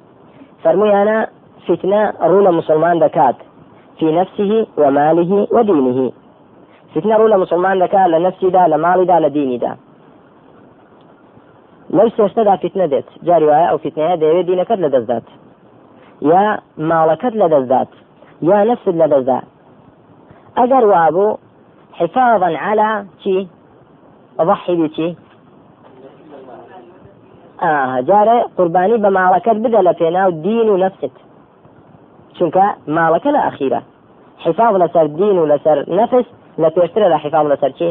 فرمويا 0.64 1.02
أنا 1.02 1.26
فتنة 1.68 2.12
رول 2.22 2.54
مسلمان 2.54 2.98
دكات. 2.98 3.36
في 3.98 4.12
نفسه 4.12 4.66
وماله 4.78 5.48
ودينه. 5.52 6.12
فتنة 6.94 7.16
رول 7.16 7.40
مسلمان 7.40 7.78
دكات 7.78 8.08
لنفسي 8.08 8.50
دا 8.50 8.66
لمالي 8.68 9.04
دا 9.04 9.20
لديني 9.20 9.58
دا. 9.58 9.76
لەو 11.90 12.08
سێشتەدا 12.16 12.54
فتنە 12.62 12.86
دێت 12.92 13.08
جاری 13.26 13.46
وایە 13.50 13.68
ئەو 13.70 13.78
فتنەیە 13.84 14.16
دەیەوێت 14.20 14.46
دینەکەت 14.50 14.78
لە 14.84 14.88
دەستدات 14.94 15.26
یا 16.32 16.44
ماڵەکەت 16.90 17.34
لە 17.40 17.46
دەستدات 17.54 17.90
یا 18.50 18.58
نفست 18.70 18.96
لە 19.00 19.06
دەستدا 19.12 19.38
ئەگەر 20.58 20.84
وابوو 20.92 21.38
حفاظا 21.98 22.50
على 22.66 22.90
چی 23.22 23.48
أضحي 24.40 24.76
بچی 24.80 25.16
آه 27.68 28.00
جارێ 28.08 28.38
قوربانی 28.56 28.96
بە 29.04 29.10
ماڵەکەت 29.18 29.56
بدە 29.64 29.80
لە 29.88 29.92
پێناو 30.00 30.30
دین 30.46 30.68
و 30.68 30.76
نفست 30.76 31.16
چونکە 32.38 32.66
ماڵەکە 32.96 33.30
لە 33.36 33.40
ئەخیرە. 33.46 33.80
حفاظ 34.44 34.72
لەسەر 34.82 35.06
دین 35.20 35.36
و 35.38 35.46
لەسەر 35.52 35.78
نفس 35.88 36.26
لە 36.62 36.68
پێشترە 36.76 37.06
لە 37.12 37.18
حفاظ 37.24 37.46
لەسەر 37.52 37.72
چی؟ 37.78 37.90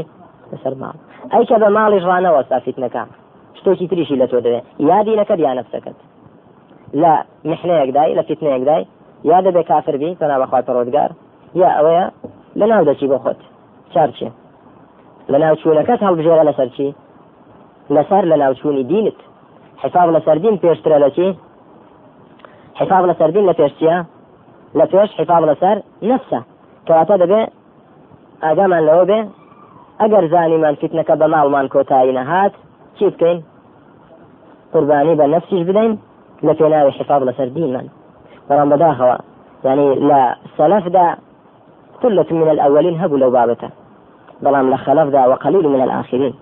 لەسەر 0.52 0.74
ماڵ. 0.82 0.96
ئەی 1.34 1.46
کە 1.50 1.56
بە 1.62 1.70
ماڵیش 1.78 2.04
ڕانەوە 2.10 2.42
سافیتنەکە 2.50 3.04
شتێکی 3.58 3.88
تریشی 3.92 4.18
لە 4.22 4.28
تۆ 4.32 4.38
دەوێت 4.46 4.66
یا 4.90 5.00
دینەکەت 5.08 5.40
یا 5.46 5.54
نفسەکەت. 5.60 5.98
لە 7.02 7.14
محنەیەکدای 7.52 8.16
لە 8.18 8.24
فتنەیەکدای 8.28 8.84
یا 9.32 9.38
دەبێ 9.46 9.64
کافر 9.70 9.96
بی 10.02 10.18
تەنا 10.20 10.38
بەخوا 10.42 10.60
پەرۆدگار 10.68 11.12
یا 11.62 11.70
ئەوەیە 11.76 12.06
لە 12.60 12.66
ناو 12.72 12.84
دەچی 12.90 13.08
بۆ 13.12 13.18
خۆت. 13.24 13.40
چارچێ 13.94 14.30
لە 15.32 15.38
ناوچوونەکەت 15.44 16.00
هەڵبژێرە 16.06 16.44
لەسەر 16.50 16.70
چی؟ 16.76 16.88
لەسەر 17.96 18.24
لە 18.32 18.36
ناوچوونی 18.42 18.84
دینت. 18.92 19.20
حفاظ 19.84 20.08
لەسەر 20.16 20.38
دین 20.44 20.56
پێشترە 20.64 20.98
لە 21.04 21.10
چی؟ 21.16 21.28
حفاظ 22.80 23.04
لەسەر 23.10 23.30
دین 23.36 23.46
لە 23.50 23.54
پێشچیە 23.60 23.96
پێش 24.92 25.10
حفاظ 25.20 25.42
لەسەر 25.50 25.78
نفسە 26.10 26.40
کەواتە 26.88 27.16
دەبێ 27.24 27.42
ئاگامان 28.44 28.84
لەوە 28.88 29.06
بێ 29.10 29.20
ئەگەر 30.02 30.24
زانیمان 30.34 30.76
فتنەکە 30.82 31.14
بە 31.22 31.28
ماڵمان 31.34 31.66
کۆتایی 31.74 32.16
نەهات 32.20 32.54
چی 32.98 33.06
بکەین 33.14 33.40
قوربانی 34.74 35.16
بە 35.20 35.26
نفسیش 35.34 35.62
بدەین 35.70 35.94
لە 36.46 36.52
حفاظ 36.98 37.22
لەسەر 37.30 37.48
دینمان 37.56 37.88
بەڵام 38.48 38.68
بەداخەوە 38.74 39.18
يعني 39.66 39.96
لا 39.96 40.36
سلفدا 40.58 41.16
ثلة 42.02 42.26
من 42.32 42.50
الأولين 42.50 43.00
هبوا 43.02 43.18
لو 43.18 43.32
بابته. 43.32 43.70
بەڵام 44.44 44.74
لە 44.74 44.76
خەلفدا 44.76 45.28
وقليل 45.28 45.68
من 45.68 45.82
الآخرين. 45.82 46.34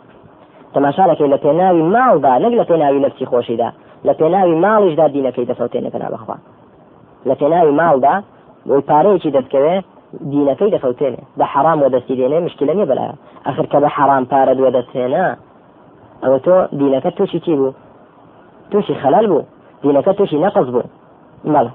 تەماشارەکەی 0.73 1.29
لە 1.33 1.37
پێناوی 1.43 1.83
ماڵدا 1.95 2.33
نەک 2.43 2.53
لە 2.59 2.65
پێناوی 2.69 2.99
نفسی 3.05 3.25
خۆشیدا 3.25 3.69
لە 4.07 4.13
پێناوی 4.19 4.55
ماڵیشدا 4.63 5.05
دینەکەی 5.15 5.45
دەفەوتێنە 5.49 5.89
پێنا 5.93 6.09
بەخوا 6.13 6.35
لە 7.27 7.33
پێناوی 7.39 7.77
ماڵدا 7.79 8.15
بۆی 8.67 8.83
پارەیەکی 8.89 9.33
دەستکەوێ 9.35 9.75
دینەکەی 10.31 10.73
دەفەوتێنێ. 10.75 11.21
بە 11.39 11.45
حرام 11.53 11.79
وەدەستی 11.83 12.15
دێنێ 12.19 12.39
مشکلە 12.47 12.73
نیە 12.77 12.87
بەلایە 12.91 13.15
ئەخر 13.45 13.65
کە 13.71 13.77
بە 13.83 13.89
حرام 13.95 14.23
پارە 14.31 14.53
وەدەستێنە 14.65 15.25
ئەوە 16.23 16.39
تۆ 16.45 16.55
دینەکە 16.79 17.09
تووشی 17.17 17.39
چی 17.45 17.53
بوو؟ 17.59 17.73
تووشی 18.71 18.95
خەلال 19.01 19.25
بوو. 19.31 19.43
دینەکە 19.83 20.11
تووشی 20.17 20.37
نەقص 20.45 20.67
بوو. 20.73 20.89
مەڵە 21.53 21.71